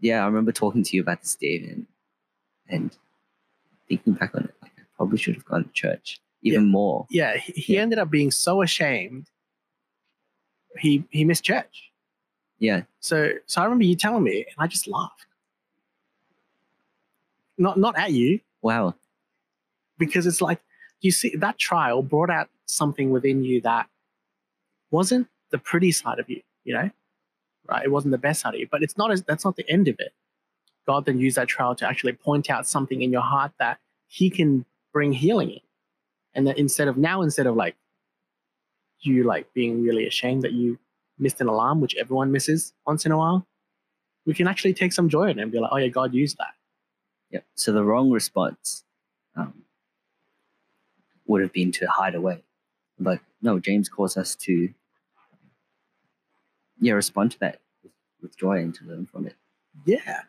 yeah, 0.00 0.22
I 0.22 0.26
remember 0.26 0.52
talking 0.52 0.82
to 0.82 0.96
you 0.96 1.02
about 1.02 1.20
this, 1.22 1.34
Dave, 1.36 1.68
and, 1.70 1.86
and 2.68 2.96
thinking 3.88 4.14
back 4.14 4.34
on 4.34 4.44
it, 4.44 4.54
like 4.62 4.72
I 4.78 4.82
probably 4.96 5.18
should 5.18 5.34
have 5.34 5.44
gone 5.44 5.64
to 5.64 5.70
church 5.72 6.20
even 6.42 6.66
more. 6.68 7.06
Yeah. 7.10 7.36
He, 7.36 7.52
he 7.52 7.74
Yeah. 7.74 7.82
ended 7.82 7.98
up 7.98 8.10
being 8.10 8.30
so 8.30 8.62
ashamed. 8.62 9.26
He 10.78 11.04
he 11.10 11.24
missed 11.24 11.44
church. 11.44 11.90
Yeah, 12.58 12.82
So 13.00 13.30
so 13.46 13.60
I 13.62 13.64
remember 13.64 13.84
you 13.84 13.96
telling 13.96 14.22
me, 14.22 14.44
and 14.44 14.54
I 14.58 14.66
just 14.66 14.86
laughed. 14.86 15.26
Not 17.58 17.78
not 17.78 17.98
at 17.98 18.12
you, 18.12 18.40
wow. 18.62 18.94
because 19.98 20.26
it's 20.26 20.40
like 20.42 20.60
you 21.00 21.10
see 21.10 21.34
that 21.36 21.58
trial 21.58 22.02
brought 22.02 22.30
out 22.30 22.48
something 22.66 23.10
within 23.10 23.42
you 23.44 23.60
that 23.62 23.88
wasn't 24.90 25.26
the 25.50 25.58
pretty 25.58 25.90
side 25.92 26.18
of 26.18 26.28
you, 26.30 26.42
you 26.64 26.74
know, 26.74 26.90
right? 27.70 27.84
It 27.84 27.90
wasn't 27.90 28.12
the 28.12 28.18
best 28.18 28.40
study, 28.40 28.68
but 28.70 28.82
it's 28.82 28.98
not 28.98 29.10
as 29.10 29.22
that's 29.22 29.44
not 29.44 29.56
the 29.56 29.68
end 29.70 29.88
of 29.88 29.96
it. 29.98 30.12
God 30.86 31.04
then 31.04 31.20
used 31.20 31.36
that 31.36 31.48
trial 31.48 31.74
to 31.76 31.86
actually 31.86 32.12
point 32.12 32.50
out 32.50 32.66
something 32.66 33.02
in 33.02 33.12
your 33.12 33.22
heart 33.22 33.52
that 33.58 33.78
He 34.08 34.30
can 34.30 34.64
bring 34.92 35.12
healing 35.12 35.50
in, 35.50 35.60
and 36.34 36.46
that 36.46 36.58
instead 36.58 36.88
of 36.88 36.96
now, 36.96 37.22
instead 37.22 37.46
of 37.46 37.54
like 37.56 37.76
you 39.00 39.24
like 39.24 39.52
being 39.54 39.82
really 39.82 40.06
ashamed 40.06 40.42
that 40.42 40.52
you 40.52 40.78
missed 41.18 41.40
an 41.40 41.48
alarm, 41.48 41.80
which 41.80 41.94
everyone 41.96 42.32
misses 42.32 42.72
once 42.86 43.06
in 43.06 43.12
a 43.12 43.18
while, 43.18 43.46
we 44.26 44.34
can 44.34 44.48
actually 44.48 44.74
take 44.74 44.92
some 44.92 45.08
joy 45.08 45.24
in 45.24 45.38
it 45.38 45.42
and 45.42 45.52
be 45.52 45.58
like, 45.58 45.70
oh 45.72 45.76
yeah, 45.76 45.88
God 45.88 46.12
used 46.14 46.38
that. 46.38 46.54
Yep. 47.30 47.44
So 47.54 47.72
the 47.72 47.84
wrong 47.84 48.10
response 48.10 48.84
um, 49.36 49.62
would 51.26 51.42
have 51.42 51.52
been 51.52 51.72
to 51.72 51.86
hide 51.86 52.14
away, 52.14 52.42
but 52.98 53.20
no. 53.40 53.58
James 53.58 53.88
calls 53.88 54.16
us 54.16 54.34
to, 54.36 54.68
yeah, 56.80 56.94
respond 56.94 57.32
to 57.32 57.38
that 57.40 57.60
with, 58.22 58.36
joy 58.36 58.58
and 58.58 58.74
to 58.74 58.84
learn 58.84 59.06
from 59.06 59.26
it. 59.26 59.34
yeah. 59.84 60.22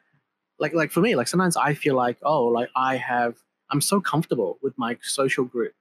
Like 0.60 0.74
like 0.74 0.92
for 0.92 1.02
me 1.02 1.16
like 1.16 1.28
sometimes 1.28 1.58
i 1.58 1.74
feel 1.74 1.96
like 1.96 2.18
oh 2.22 2.46
like 2.46 2.70
i 2.76 2.96
have 2.96 3.36
i'm 3.72 3.82
so 3.82 4.00
comfortable 4.00 4.60
with 4.62 4.78
my 4.78 4.96
social 5.02 5.44
group 5.44 5.74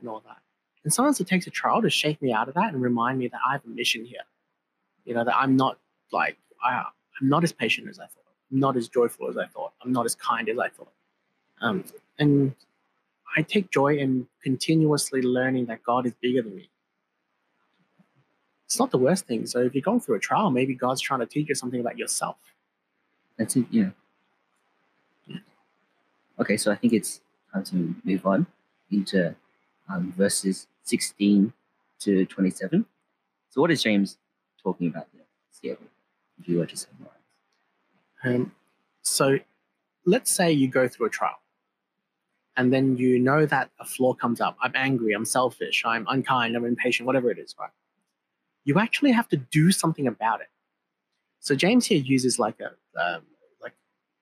and 0.00 0.08
all 0.08 0.20
that. 0.26 0.38
And 0.84 0.92
sometimes 0.92 1.20
it 1.20 1.26
takes 1.26 1.46
a 1.46 1.50
trial 1.50 1.82
to 1.82 1.90
shake 1.90 2.22
me 2.22 2.32
out 2.32 2.48
of 2.48 2.54
that 2.54 2.72
and 2.72 2.80
remind 2.82 3.18
me 3.18 3.28
that 3.28 3.40
i 3.46 3.52
have 3.52 3.64
a 3.66 3.68
mission 3.68 4.04
here. 4.06 4.22
You 5.04 5.14
know 5.14 5.24
that 5.24 5.36
i'm 5.36 5.56
not 5.56 5.78
like 6.12 6.38
I, 6.64 6.84
i'm 7.20 7.28
not 7.28 7.44
as 7.44 7.52
patient 7.52 7.88
as 7.88 7.98
i 7.98 8.04
thought. 8.06 8.24
I'm 8.50 8.60
not 8.60 8.76
as 8.76 8.88
joyful 8.88 9.28
as 9.28 9.36
i 9.36 9.46
thought. 9.46 9.72
I'm 9.82 9.92
not 9.92 10.06
as 10.06 10.14
kind 10.14 10.48
as 10.48 10.58
i 10.58 10.68
thought. 10.68 10.92
Um, 11.60 11.84
and 12.18 12.54
i 13.36 13.42
take 13.42 13.70
joy 13.70 13.96
in 13.98 14.26
continuously 14.42 15.20
learning 15.20 15.66
that 15.66 15.82
god 15.82 16.06
is 16.06 16.14
bigger 16.22 16.40
than 16.42 16.54
me 16.56 16.70
it's 18.66 18.78
not 18.78 18.90
the 18.90 18.98
worst 18.98 19.26
thing 19.26 19.46
so 19.46 19.60
if 19.60 19.74
you're 19.74 19.82
going 19.82 20.00
through 20.00 20.16
a 20.16 20.20
trial 20.20 20.50
maybe 20.50 20.74
god's 20.74 21.00
trying 21.00 21.20
to 21.20 21.26
teach 21.26 21.48
you 21.48 21.54
something 21.54 21.80
about 21.80 21.96
yourself 21.98 22.36
That's 23.38 23.56
it. 23.56 23.66
Yeah. 23.70 23.90
Okay, 26.38 26.56
so 26.56 26.70
I 26.70 26.76
think 26.76 26.92
it's 26.92 27.20
time 27.52 27.64
to 27.64 27.94
move 28.04 28.26
on 28.26 28.46
into 28.90 29.34
um, 29.88 30.12
verses 30.16 30.66
16 30.82 31.52
to 32.00 32.26
27. 32.26 32.84
So, 33.50 33.60
what 33.60 33.70
is 33.70 33.82
James 33.82 34.18
talking 34.62 34.88
about 34.88 35.06
there, 35.14 35.76
if 36.38 36.48
you 36.48 36.58
were 36.58 36.66
to 36.66 36.76
summarize? 36.76 37.12
Um, 38.24 38.52
so 39.02 39.38
let's 40.04 40.30
say 40.30 40.52
you 40.52 40.68
go 40.68 40.88
through 40.88 41.06
a 41.06 41.10
trial 41.10 41.38
and 42.56 42.72
then 42.72 42.96
you 42.96 43.18
know 43.18 43.46
that 43.46 43.70
a 43.80 43.84
flaw 43.84 44.12
comes 44.14 44.40
up. 44.40 44.56
I'm 44.60 44.72
angry, 44.74 45.12
I'm 45.12 45.24
selfish, 45.24 45.84
I'm 45.86 46.06
unkind, 46.08 46.56
I'm 46.56 46.64
impatient, 46.64 47.06
whatever 47.06 47.30
it 47.30 47.38
is, 47.38 47.54
right? 47.58 47.70
You 48.66 48.78
actually 48.80 49.12
have 49.12 49.28
to 49.28 49.36
do 49.36 49.70
something 49.70 50.06
about 50.06 50.40
it. 50.40 50.48
So 51.38 51.54
James 51.54 51.86
here 51.86 52.02
uses 52.02 52.38
like 52.38 52.58
a 52.60 52.72
um, 53.00 53.22
like 53.62 53.74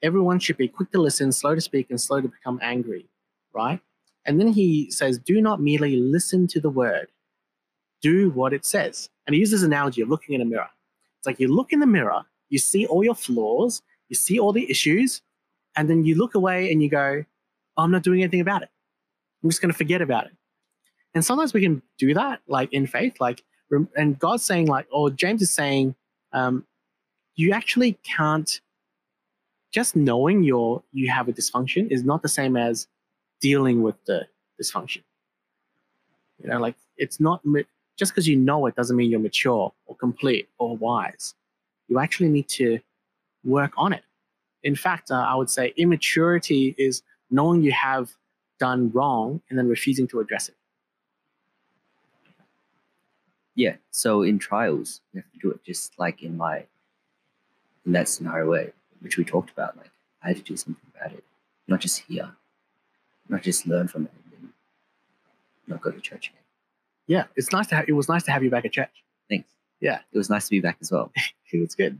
everyone 0.02 0.38
should 0.38 0.58
be 0.58 0.68
quick 0.68 0.92
to 0.92 1.00
listen, 1.00 1.32
slow 1.32 1.54
to 1.54 1.60
speak, 1.62 1.86
and 1.88 1.98
slow 1.98 2.20
to 2.20 2.28
become 2.28 2.60
angry, 2.62 3.08
right? 3.54 3.80
And 4.26 4.38
then 4.38 4.48
he 4.48 4.90
says, 4.90 5.18
do 5.18 5.40
not 5.40 5.62
merely 5.62 5.96
listen 5.96 6.46
to 6.48 6.60
the 6.60 6.68
word, 6.68 7.08
do 8.02 8.30
what 8.30 8.52
it 8.52 8.66
says. 8.66 9.08
And 9.26 9.34
he 9.34 9.40
uses 9.40 9.62
analogy 9.62 10.02
of 10.02 10.10
looking 10.10 10.34
in 10.34 10.42
a 10.42 10.44
mirror. 10.44 10.68
It's 11.18 11.26
like 11.26 11.40
you 11.40 11.48
look 11.48 11.72
in 11.72 11.80
the 11.80 11.86
mirror, 11.86 12.26
you 12.50 12.58
see 12.58 12.84
all 12.84 13.02
your 13.02 13.14
flaws, 13.14 13.82
you 14.10 14.16
see 14.16 14.38
all 14.38 14.52
the 14.52 14.70
issues, 14.70 15.22
and 15.74 15.88
then 15.88 16.04
you 16.04 16.16
look 16.16 16.34
away 16.34 16.70
and 16.70 16.82
you 16.82 16.90
go, 16.90 17.24
oh, 17.78 17.82
I'm 17.82 17.90
not 17.90 18.02
doing 18.02 18.22
anything 18.22 18.40
about 18.40 18.62
it. 18.62 18.68
I'm 19.42 19.48
just 19.48 19.62
going 19.62 19.72
to 19.72 19.76
forget 19.76 20.02
about 20.02 20.26
it. 20.26 20.32
And 21.14 21.24
sometimes 21.24 21.54
we 21.54 21.62
can 21.62 21.80
do 21.98 22.12
that, 22.12 22.42
like 22.46 22.70
in 22.72 22.86
faith, 22.86 23.16
like, 23.20 23.42
and 23.70 24.18
God's 24.18 24.44
saying, 24.44 24.66
like, 24.66 24.86
or 24.90 25.10
James 25.10 25.42
is 25.42 25.52
saying, 25.52 25.94
um, 26.32 26.66
you 27.34 27.52
actually 27.52 27.98
can't. 28.04 28.60
Just 29.72 29.96
knowing 29.96 30.44
you're 30.44 30.84
you 30.92 31.10
have 31.10 31.26
a 31.28 31.32
dysfunction 31.32 31.90
is 31.90 32.04
not 32.04 32.22
the 32.22 32.28
same 32.28 32.56
as 32.56 32.86
dealing 33.40 33.82
with 33.82 33.96
the 34.04 34.26
dysfunction. 34.60 35.02
You 36.40 36.48
know, 36.50 36.60
like 36.60 36.76
it's 36.96 37.18
not 37.18 37.42
just 37.96 38.12
because 38.12 38.28
you 38.28 38.36
know 38.36 38.66
it 38.66 38.76
doesn't 38.76 38.96
mean 38.96 39.10
you're 39.10 39.20
mature 39.20 39.72
or 39.86 39.96
complete 39.96 40.48
or 40.58 40.76
wise. 40.76 41.34
You 41.88 41.98
actually 41.98 42.28
need 42.28 42.48
to 42.50 42.78
work 43.44 43.72
on 43.76 43.92
it. 43.92 44.02
In 44.62 44.74
fact, 44.74 45.10
uh, 45.10 45.14
I 45.14 45.34
would 45.34 45.50
say 45.50 45.74
immaturity 45.76 46.74
is 46.78 47.02
knowing 47.30 47.62
you 47.62 47.72
have 47.72 48.10
done 48.58 48.90
wrong 48.92 49.42
and 49.50 49.58
then 49.58 49.68
refusing 49.68 50.06
to 50.08 50.20
address 50.20 50.48
it. 50.48 50.56
Yeah. 53.54 53.76
So 53.90 54.22
in 54.22 54.38
trials, 54.38 55.00
you 55.12 55.20
have 55.20 55.32
to 55.32 55.38
do 55.38 55.50
it 55.50 55.62
just 55.64 55.98
like 55.98 56.22
in 56.22 56.36
my 56.36 56.64
in 57.86 57.92
that 57.92 58.08
scenario 58.08 58.48
where, 58.48 58.72
which 59.00 59.16
we 59.16 59.24
talked 59.24 59.50
about. 59.50 59.76
Like 59.76 59.90
I 60.22 60.28
had 60.28 60.36
to 60.38 60.42
do 60.42 60.56
something 60.56 60.82
about 60.96 61.12
it, 61.16 61.24
not 61.68 61.80
just 61.80 62.00
here, 62.00 62.30
not 63.28 63.42
just 63.42 63.66
learn 63.66 63.88
from 63.88 64.04
it 64.06 64.12
and 64.24 64.32
then 64.32 64.52
not 65.66 65.80
go 65.82 65.90
to 65.90 66.00
church 66.00 66.28
again. 66.28 66.40
Yeah, 67.06 67.24
it's 67.36 67.52
nice 67.52 67.66
to 67.68 67.74
have. 67.76 67.84
It 67.88 67.92
was 67.92 68.08
nice 68.08 68.22
to 68.24 68.32
have 68.32 68.42
you 68.42 68.50
back 68.50 68.64
at 68.64 68.72
church. 68.72 69.04
Thanks. 69.28 69.48
Yeah, 69.80 70.00
It 70.12 70.16
was 70.18 70.30
nice 70.30 70.44
to 70.46 70.50
be 70.50 70.60
back 70.60 70.78
as 70.80 70.90
well. 70.90 71.12
it 71.52 71.60
was 71.60 71.74
good. 71.74 71.98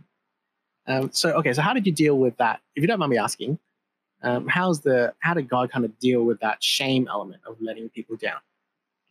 Um, 0.87 1.11
so 1.13 1.31
okay, 1.35 1.53
so 1.53 1.63
how 1.63 1.73
did 1.75 1.87
you 1.87 1.93
deal 1.93 2.19
with 2.19 2.37
that? 2.39 2.61
If 2.75 2.83
you 2.83 2.87
don't 2.87 2.99
mind 2.99 3.11
me 3.11 3.19
asking, 3.19 3.59
um, 4.23 4.49
how's 4.49 4.81
the 4.81 5.15
how 5.21 5.35
did 5.35 5.49
God 5.49 5.71
kind 5.71 5.85
of 5.85 5.99
deal 5.99 6.25
with 6.25 6.41
that 6.41 6.63
shame 6.63 7.07
element 7.11 7.43
of 7.47 7.57
letting 7.61 7.89
people 7.91 8.17
down, 8.17 8.39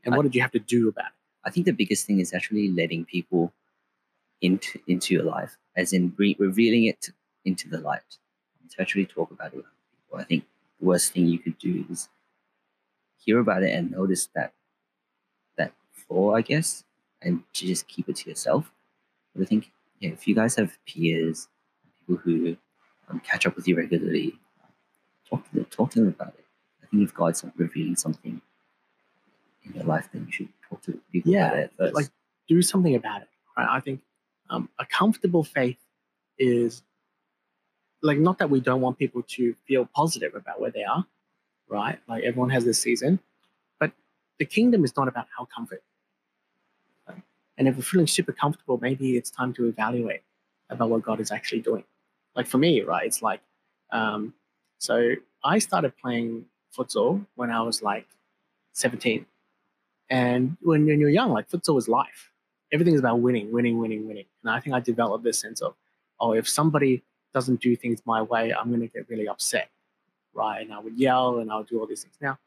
and 0.04 0.14
I- 0.14 0.18
what 0.18 0.24
did 0.24 0.34
you 0.36 0.42
have 0.42 0.52
to 0.52 0.60
do 0.60 0.90
about 0.90 1.06
it? 1.06 1.12
I 1.46 1.50
think 1.50 1.66
the 1.66 1.74
biggest 1.74 2.06
thing 2.06 2.20
is 2.20 2.34
actually 2.34 2.72
letting 2.72 3.06
people 3.06 3.54
into 4.42 4.80
into 4.88 5.14
your 5.14 5.24
life, 5.24 5.58
as 5.76 5.94
in 5.94 6.14
re- 6.18 6.36
revealing 6.40 6.86
it 6.86 7.10
into 7.46 7.70
the 7.70 7.80
light. 7.80 8.18
To 8.70 8.82
actually 8.82 9.06
talk 9.06 9.30
about 9.30 9.54
it 9.54 9.58
with 9.58 9.66
people. 9.66 10.20
I 10.20 10.24
think 10.24 10.46
the 10.80 10.88
worst 10.88 11.14
thing 11.14 11.28
you 11.28 11.38
could 11.38 11.58
do 11.60 11.86
is 11.92 12.10
hear 13.24 13.40
about 13.40 13.62
it 13.62 13.72
and 13.72 13.92
notice 13.92 14.30
that 14.34 14.54
that 15.58 15.74
flaw, 15.92 16.34
I 16.34 16.42
guess, 16.42 16.84
and 17.22 17.44
to 17.54 17.68
just 17.68 17.88
keep 17.88 18.10
it 18.10 18.16
to 18.18 18.30
yourself. 18.30 18.72
But 19.36 19.44
I 19.44 19.46
think 19.46 19.72
yeah, 20.00 20.12
if 20.12 20.28
you 20.28 20.36
guys 20.36 20.56
have 20.56 20.78
peers, 20.86 21.48
people 22.00 22.22
who 22.24 22.58
um, 23.10 23.20
catch 23.20 23.46
up 23.46 23.56
with 23.56 23.68
you 23.68 23.78
regularly, 23.78 24.40
talk 25.30 25.48
to 25.50 25.56
them, 25.56 25.66
talk 25.66 25.92
to 25.92 26.00
them 26.00 26.10
about 26.10 26.34
it. 26.38 26.46
I 26.84 26.88
think 26.88 27.04
if 27.04 27.14
God's 27.14 27.46
revealing 27.56 27.96
something 27.96 28.42
in 29.66 29.74
your 29.74 29.86
life, 29.86 30.10
then 30.12 30.26
you 30.26 30.32
should 30.32 30.50
to 30.78 31.00
people 31.12 31.32
Yeah, 31.32 31.48
about 31.48 31.60
it 31.60 31.72
first. 31.78 31.96
like 31.96 32.08
do 32.48 32.62
something 32.62 32.96
about 32.96 33.22
it. 33.22 33.30
Right? 33.58 33.68
I 33.70 33.80
think 33.80 34.02
um, 34.50 34.70
a 34.80 34.86
comfortable 34.86 35.44
faith 35.44 35.78
is 36.38 36.84
like 38.02 38.18
not 38.18 38.38
that 38.40 38.50
we 38.50 38.60
don't 38.60 38.82
want 38.82 38.98
people 38.98 39.24
to 39.24 39.56
feel 39.68 39.86
positive 39.96 40.36
about 40.36 40.60
where 40.60 40.72
they 40.72 40.84
are, 40.84 41.06
right? 41.70 42.00
Like 42.08 42.24
everyone 42.24 42.50
has 42.50 42.66
this 42.66 42.80
season, 42.80 43.20
but 43.80 43.92
the 44.40 44.46
kingdom 44.46 44.84
is 44.84 44.96
not 44.98 45.08
about 45.08 45.28
our 45.40 45.46
comfort. 45.46 45.82
Right? 47.08 47.22
And 47.58 47.68
if 47.68 47.76
we're 47.78 47.84
feeling 47.84 48.08
super 48.08 48.34
comfortable, 48.34 48.78
maybe 48.82 49.16
it's 49.16 49.32
time 49.32 49.54
to 49.54 49.68
evaluate 49.68 50.22
about 50.70 50.90
what 50.90 51.04
God 51.04 51.20
is 51.22 51.32
actually 51.32 51.62
doing. 51.62 51.84
Like 52.36 52.48
for 52.48 52.58
me, 52.58 52.82
right? 52.82 53.06
It's 53.06 53.22
like, 53.22 53.42
um, 53.92 54.34
so 54.80 55.14
I 55.44 55.60
started 55.60 55.96
playing 55.98 56.46
futsal 56.78 57.26
when 57.36 57.52
I 57.52 57.62
was 57.62 57.82
like 57.84 58.08
17. 58.74 59.26
And 60.10 60.58
when, 60.62 60.86
when 60.86 61.00
you're 61.00 61.10
young, 61.10 61.32
like 61.32 61.50
futsal 61.50 61.78
is 61.78 61.88
life. 61.88 62.32
Everything 62.72 62.94
is 62.94 63.00
about 63.00 63.20
winning, 63.20 63.52
winning, 63.52 63.80
winning, 63.80 64.08
winning. 64.08 64.26
And 64.44 64.52
I 64.52 64.60
think 64.60 64.76
I 64.76 64.80
developed 64.80 65.24
this 65.24 65.40
sense 65.40 65.62
of, 65.62 65.76
oh, 66.20 66.34
if 66.34 66.48
somebody 66.48 67.04
doesn't 67.34 67.62
do 67.62 67.76
things 67.76 68.02
my 68.06 68.22
way, 68.22 68.54
I'm 68.54 68.70
going 68.70 68.82
to 68.82 68.88
get 68.88 69.10
really 69.10 69.28
upset, 69.28 69.70
right? 70.34 70.62
And 70.62 70.74
I 70.74 70.80
would 70.80 70.98
yell 70.98 71.40
and 71.40 71.52
I 71.52 71.58
would 71.58 71.68
do 71.68 71.80
all 71.80 71.88
these 71.88 72.04
things. 72.04 72.16
Now, 72.22 72.38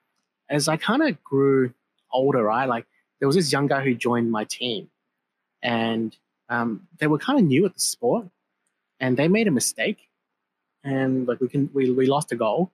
as 0.49 0.69
I 0.69 0.77
kind 0.77 1.03
of 1.03 1.23
grew 1.23 1.73
older, 2.13 2.43
right, 2.43 2.69
like 2.69 2.87
there 3.19 3.27
was 3.27 3.37
this 3.37 3.53
young 3.53 3.67
guy 3.67 3.83
who 3.83 3.95
joined 3.95 4.31
my 4.31 4.45
team, 4.45 4.89
and 5.63 6.17
um, 6.49 6.87
they 6.99 7.07
were 7.07 7.19
kind 7.19 7.39
of 7.39 7.45
new 7.45 7.65
at 7.67 7.75
the 7.75 7.81
sport, 7.81 8.27
and 9.01 9.17
they 9.17 9.29
made 9.29 9.49
a 9.49 9.51
mistake, 9.51 10.09
and 10.85 11.27
like 11.27 11.41
we 11.41 11.49
can 11.49 11.71
we 11.73 11.91
we 11.91 12.07
lost 12.07 12.33
a 12.33 12.37
goal, 12.37 12.71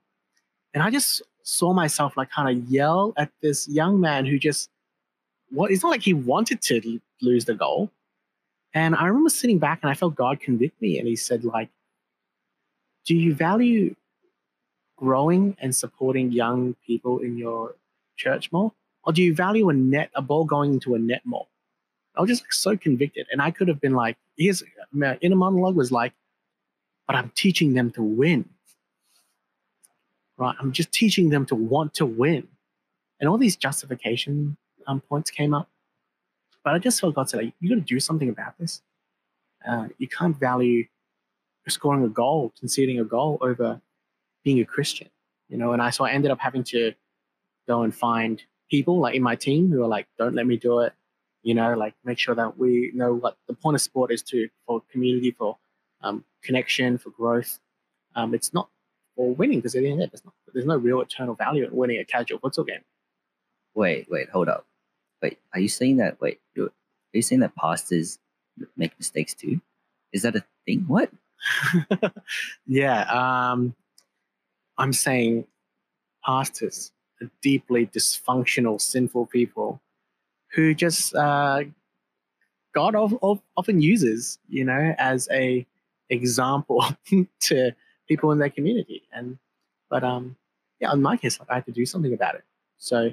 and 0.74 0.82
I 0.82 0.90
just 0.90 1.22
saw 1.42 1.72
myself 1.72 2.16
like 2.16 2.30
kind 2.30 2.56
of 2.56 2.70
yell 2.70 3.12
at 3.16 3.30
this 3.42 3.68
young 3.68 4.00
man 4.00 4.26
who 4.26 4.38
just 4.38 4.70
what 5.50 5.70
it's 5.70 5.82
not 5.82 5.90
like 5.90 6.02
he 6.02 6.14
wanted 6.14 6.60
to 6.62 7.00
lose 7.20 7.44
the 7.44 7.54
goal. 7.54 7.90
And 8.74 8.94
I 8.94 9.06
remember 9.06 9.30
sitting 9.30 9.58
back 9.58 9.80
and 9.82 9.90
I 9.90 9.94
felt 9.94 10.14
God 10.14 10.40
convict 10.40 10.80
me 10.80 10.98
and 10.98 11.06
he 11.06 11.14
said, 11.14 11.44
like, 11.44 11.68
do 13.04 13.14
you 13.14 13.34
value 13.34 13.94
growing 14.96 15.56
and 15.60 15.74
supporting 15.74 16.32
young 16.32 16.74
people 16.86 17.18
in 17.18 17.36
your 17.36 17.74
church 18.16 18.50
more? 18.50 18.72
Or 19.04 19.12
do 19.12 19.22
you 19.22 19.34
value 19.34 19.68
a 19.68 19.74
net, 19.74 20.10
a 20.14 20.22
ball 20.22 20.44
going 20.44 20.72
into 20.74 20.94
a 20.94 20.98
net 20.98 21.22
more? 21.24 21.46
I 22.16 22.20
was 22.20 22.30
just 22.30 22.42
like, 22.42 22.52
so 22.52 22.76
convicted. 22.76 23.26
And 23.32 23.42
I 23.42 23.50
could 23.50 23.68
have 23.68 23.80
been 23.80 23.94
like, 23.94 24.16
his 24.36 24.62
uh, 24.62 24.84
my 24.92 25.18
inner 25.20 25.36
monologue 25.36 25.76
was 25.76 25.90
like, 25.90 26.12
but 27.06 27.16
I'm 27.16 27.32
teaching 27.34 27.74
them 27.74 27.90
to 27.92 28.02
win. 28.02 28.48
Right? 30.42 30.56
I'm 30.60 30.72
just 30.72 30.92
teaching 30.92 31.30
them 31.30 31.46
to 31.46 31.54
want 31.54 31.94
to 31.94 32.06
win. 32.06 32.48
And 33.20 33.28
all 33.28 33.38
these 33.38 33.56
justification 33.56 34.56
um, 34.86 35.00
points 35.00 35.30
came 35.30 35.54
up. 35.54 35.68
But 36.64 36.74
I 36.74 36.78
just 36.78 37.00
felt 37.00 37.14
God 37.14 37.28
said, 37.28 37.42
like, 37.42 37.54
you 37.60 37.68
got 37.68 37.76
to 37.76 37.80
do 37.80 38.00
something 38.00 38.28
about 38.28 38.58
this. 38.58 38.82
Uh, 39.68 39.88
you 39.98 40.08
can't 40.08 40.36
value 40.38 40.86
scoring 41.68 42.04
a 42.04 42.08
goal, 42.08 42.52
conceding 42.58 42.98
a 42.98 43.04
goal 43.04 43.38
over 43.40 43.80
being 44.44 44.60
a 44.60 44.64
Christian, 44.64 45.08
you 45.48 45.56
know. 45.56 45.72
And 45.72 45.80
I 45.80 45.90
so 45.90 46.04
I 46.04 46.10
ended 46.10 46.30
up 46.30 46.40
having 46.40 46.64
to 46.64 46.92
go 47.68 47.82
and 47.82 47.94
find 47.94 48.42
people 48.70 48.98
like 48.98 49.14
in 49.14 49.22
my 49.22 49.36
team 49.36 49.70
who 49.70 49.82
are 49.84 49.88
like, 49.88 50.08
don't 50.18 50.34
let 50.34 50.46
me 50.46 50.56
do 50.56 50.80
it, 50.80 50.92
you 51.42 51.54
know, 51.54 51.74
like 51.74 51.94
make 52.04 52.18
sure 52.18 52.34
that 52.34 52.58
we 52.58 52.90
know 52.94 53.14
what 53.14 53.36
the 53.46 53.54
point 53.54 53.76
of 53.76 53.80
sport 53.80 54.10
is 54.12 54.22
to 54.24 54.48
for 54.66 54.82
community, 54.90 55.30
for 55.30 55.58
um, 56.02 56.24
connection, 56.42 56.98
for 56.98 57.10
growth. 57.10 57.60
Um, 58.16 58.34
it's 58.34 58.52
not 58.52 58.68
for 59.16 59.34
winning 59.34 59.58
because 59.58 59.74
at 59.74 59.82
the 59.82 59.90
end 59.90 60.02
of 60.02 60.10
the 60.10 60.16
there's, 60.16 60.24
not, 60.24 60.34
there's 60.52 60.66
no 60.66 60.76
real 60.76 61.00
eternal 61.00 61.34
value 61.34 61.66
in 61.66 61.74
winning 61.74 61.98
a 61.98 62.04
casual 62.04 62.38
futsal 62.38 62.66
game. 62.66 62.80
Wait, 63.74 64.06
wait, 64.10 64.28
hold 64.30 64.48
up. 64.48 64.66
Wait, 65.22 65.38
are 65.54 65.60
you 65.60 65.68
saying 65.68 65.98
that? 65.98 66.20
Wait, 66.20 66.40
are 66.58 66.70
you 67.12 67.22
saying 67.22 67.40
that 67.40 67.54
pastors 67.54 68.18
make 68.76 68.92
mistakes 68.98 69.34
too? 69.34 69.60
Is 70.12 70.22
that 70.22 70.36
a 70.36 70.44
thing? 70.66 70.84
What? 70.86 71.10
yeah, 72.66 73.02
um, 73.50 73.74
I'm 74.78 74.92
saying 74.92 75.46
pastors 76.24 76.92
are 77.20 77.30
deeply 77.40 77.86
dysfunctional, 77.86 78.80
sinful 78.80 79.26
people 79.26 79.80
who 80.52 80.74
just 80.74 81.14
uh, 81.14 81.64
God 82.74 82.94
of, 82.94 83.16
of, 83.22 83.40
often 83.56 83.80
uses, 83.80 84.38
you 84.48 84.64
know, 84.64 84.94
as 84.98 85.28
a 85.30 85.66
example 86.10 86.84
to 87.40 87.72
people 88.12 88.32
in 88.32 88.38
their 88.38 88.50
community. 88.50 89.02
And 89.12 89.38
but 89.88 90.04
um, 90.04 90.36
yeah, 90.80 90.92
in 90.92 91.02
my 91.02 91.16
case, 91.16 91.38
like 91.40 91.50
I 91.50 91.54
had 91.54 91.66
to 91.66 91.72
do 91.72 91.86
something 91.86 92.12
about 92.12 92.34
it. 92.34 92.44
So 92.78 93.12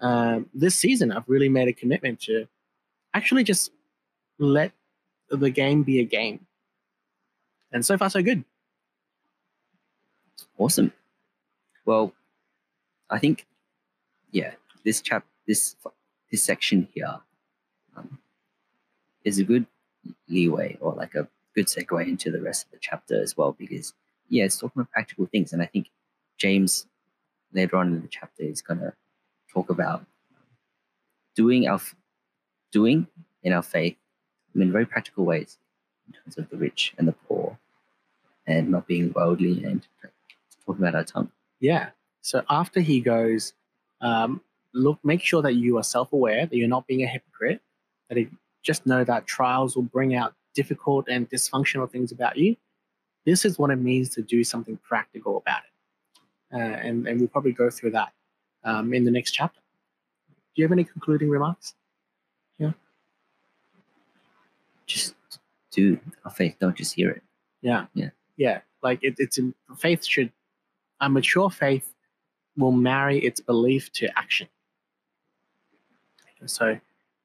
um, 0.00 0.48
this 0.52 0.74
season, 0.74 1.12
I've 1.12 1.28
really 1.28 1.48
made 1.48 1.68
a 1.68 1.72
commitment 1.72 2.20
to 2.22 2.46
actually 3.14 3.44
just 3.44 3.70
let 4.38 4.72
the 5.30 5.50
game 5.50 5.82
be 5.82 6.00
a 6.00 6.04
game. 6.04 6.46
And 7.72 7.86
so 7.86 7.96
far, 7.96 8.10
so 8.10 8.22
good. 8.22 8.44
Awesome. 10.58 10.92
Well, 11.84 12.12
I 13.08 13.18
think, 13.18 13.46
yeah, 14.30 14.52
this 14.84 15.00
chap 15.00 15.24
this 15.46 15.76
this 16.30 16.42
section 16.42 16.88
here 16.94 17.20
um, 17.96 18.18
is 19.24 19.38
a 19.38 19.44
good 19.44 19.66
leeway 20.28 20.78
or 20.80 20.94
like 20.94 21.14
a 21.14 21.28
good 21.54 21.66
segue 21.66 22.06
into 22.06 22.30
the 22.30 22.40
rest 22.40 22.66
of 22.66 22.72
the 22.72 22.78
chapter 22.80 23.20
as 23.20 23.36
well 23.36 23.52
because 23.52 23.92
yeah 24.32 24.44
it's 24.44 24.58
talking 24.58 24.80
about 24.80 24.90
practical 24.90 25.26
things 25.26 25.52
and 25.52 25.62
i 25.62 25.66
think 25.66 25.90
james 26.38 26.86
later 27.52 27.76
on 27.76 27.88
in 27.88 28.02
the 28.02 28.08
chapter 28.08 28.42
is 28.42 28.62
going 28.62 28.80
to 28.80 28.92
talk 29.52 29.70
about 29.70 30.04
doing 31.36 31.68
our 31.68 31.80
doing 32.72 33.06
in 33.42 33.52
our 33.52 33.62
faith 33.62 33.96
in 34.54 34.72
very 34.72 34.86
practical 34.86 35.24
ways 35.24 35.58
in 36.06 36.12
terms 36.14 36.36
of 36.38 36.48
the 36.50 36.56
rich 36.56 36.94
and 36.98 37.06
the 37.06 37.12
poor 37.12 37.58
and 38.46 38.70
not 38.70 38.86
being 38.86 39.12
worldly 39.14 39.62
and 39.64 39.86
talking 40.66 40.82
about 40.82 40.94
our 40.94 41.04
tongue 41.04 41.30
Yeah. 41.62 41.90
So 42.22 42.42
after 42.50 42.80
he 42.80 43.00
goes, 43.00 43.54
um, 44.00 44.40
look, 44.74 44.98
make 45.04 45.22
sure 45.22 45.42
that 45.42 45.54
you 45.54 45.78
are 45.78 45.84
self-aware, 45.84 46.46
that 46.46 46.56
you're 46.56 46.68
not 46.68 46.88
being 46.88 47.04
a 47.04 47.06
hypocrite, 47.06 47.62
that 48.08 48.18
you 48.18 48.28
just 48.62 48.84
know 48.84 49.04
that 49.04 49.26
trials 49.26 49.76
will 49.76 49.84
bring 49.84 50.14
out 50.14 50.34
difficult 50.54 51.08
and 51.08 51.30
dysfunctional 51.30 51.88
things 51.88 52.10
about 52.10 52.36
you. 52.36 52.56
This 53.24 53.44
is 53.44 53.58
what 53.58 53.70
it 53.70 53.76
means 53.76 54.10
to 54.10 54.22
do 54.22 54.42
something 54.44 54.76
practical 54.78 55.36
about 55.38 55.62
it, 55.62 56.56
uh, 56.56 56.58
and 56.58 57.06
and 57.06 57.20
we'll 57.20 57.28
probably 57.28 57.52
go 57.52 57.70
through 57.70 57.92
that 57.92 58.12
um, 58.64 58.92
in 58.92 59.04
the 59.04 59.10
next 59.10 59.32
chapter. 59.32 59.60
Do 60.54 60.60
you 60.60 60.64
have 60.64 60.72
any 60.72 60.84
concluding 60.84 61.30
remarks? 61.30 61.74
Yeah. 62.58 62.72
Just 64.86 65.14
do 65.70 65.98
our 66.24 66.30
faith 66.30 66.56
don't 66.60 66.76
just 66.76 66.94
hear 66.94 67.10
it 67.10 67.22
Yeah. 67.62 67.86
Yeah. 67.94 68.10
Yeah. 68.36 68.60
Like 68.82 69.02
it, 69.02 69.14
it's 69.18 69.38
in, 69.38 69.54
faith 69.78 70.04
should, 70.04 70.30
a 71.00 71.08
mature 71.08 71.50
faith 71.50 71.94
will 72.56 72.72
marry 72.72 73.18
its 73.18 73.40
belief 73.40 73.90
to 73.92 74.06
action. 74.18 74.48
So 76.44 76.78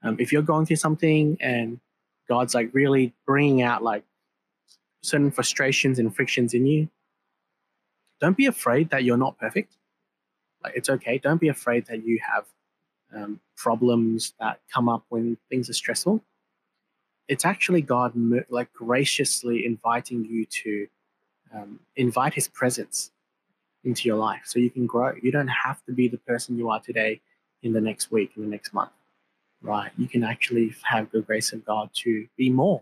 um, 0.04 0.16
if 0.20 0.32
you're 0.32 0.44
going 0.44 0.66
through 0.66 0.78
something 0.78 1.38
and 1.42 1.80
God's 2.30 2.54
like 2.54 2.70
really 2.74 3.14
bringing 3.26 3.64
out 3.64 3.84
like 3.84 4.04
certain 5.08 5.32
frustrations 5.32 6.00
and 6.00 6.16
frictions 6.16 6.54
in 6.54 6.66
you, 6.66 6.90
don't 8.20 8.38
be 8.38 8.46
afraid 8.46 8.90
that 8.90 9.04
you're 9.04 9.18
not 9.18 9.38
perfect. 9.38 9.78
Like 10.64 10.74
it's 10.76 10.90
okay. 10.90 11.18
Don't 11.18 11.40
be 11.40 11.50
afraid 11.50 11.86
that 11.88 12.06
you 12.06 12.20
have 12.28 12.46
um, 13.16 13.40
problems 13.56 14.34
that 14.40 14.60
come 14.74 14.90
up 14.90 15.06
when 15.10 15.38
things 15.50 15.70
are 15.70 15.74
stressful. 15.74 16.24
It's 17.28 17.46
actually 17.46 17.82
God 17.82 18.14
like 18.50 18.72
graciously 18.74 19.66
inviting 19.66 20.26
you 20.26 20.46
to 20.46 20.88
um, 21.54 21.80
invite 21.96 22.34
His 22.34 22.48
presence 22.48 23.12
into 23.84 24.08
your 24.08 24.18
life 24.18 24.42
so 24.46 24.60
you 24.60 24.70
can 24.70 24.88
grow. 24.88 25.14
You 25.22 25.32
don't 25.32 25.48
have 25.48 25.84
to 25.86 25.94
be 25.94 26.08
the 26.08 26.18
person 26.18 26.58
you 26.58 26.70
are 26.70 26.80
today 26.80 27.22
in 27.64 27.74
the 27.74 27.82
next 27.82 28.12
week, 28.12 28.32
in 28.36 28.44
the 28.44 28.50
next 28.50 28.74
month, 28.74 28.92
right? 29.62 29.92
You 29.98 30.08
can 30.08 30.24
actually 30.24 30.74
have 30.84 31.12
the 31.12 31.22
grace 31.22 31.54
of 31.54 31.66
God 31.66 31.90
to 32.04 32.28
be 32.38 32.50
more, 32.50 32.82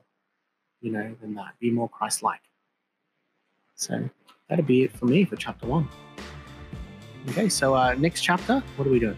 you 0.86 0.92
know, 0.92 1.16
than 1.20 1.34
that, 1.34 1.60
be 1.60 1.72
more 1.72 1.90
Christ 1.90 2.22
like. 2.22 2.42
So 3.76 4.08
that'll 4.48 4.64
be 4.64 4.84
it 4.84 4.92
for 4.96 5.06
me 5.06 5.26
for 5.26 5.36
chapter 5.36 5.66
one. 5.66 5.90
Okay, 7.30 7.50
so 7.50 7.74
uh, 7.74 7.96
next 7.98 8.22
chapter, 8.22 8.64
what 8.76 8.88
are 8.88 8.92
we 8.92 9.00
doing? 9.00 9.18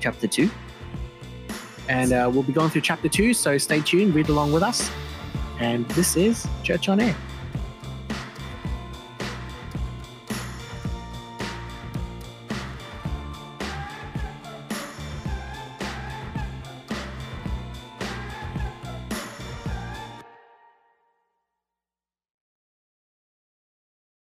chapter 0.00 0.26
2 0.26 0.50
And 1.88 2.12
uh, 2.12 2.30
we'll 2.32 2.42
be 2.42 2.52
going 2.52 2.70
through 2.70 2.82
chapter 2.82 3.08
two, 3.08 3.32
so 3.32 3.56
stay 3.58 3.80
tuned, 3.80 4.14
read 4.14 4.28
along 4.28 4.52
with 4.52 4.62
us. 4.62 4.90
And 5.58 5.88
this 5.90 6.16
is 6.16 6.46
Church 6.62 6.88
on 6.88 7.00
Air. 7.00 7.16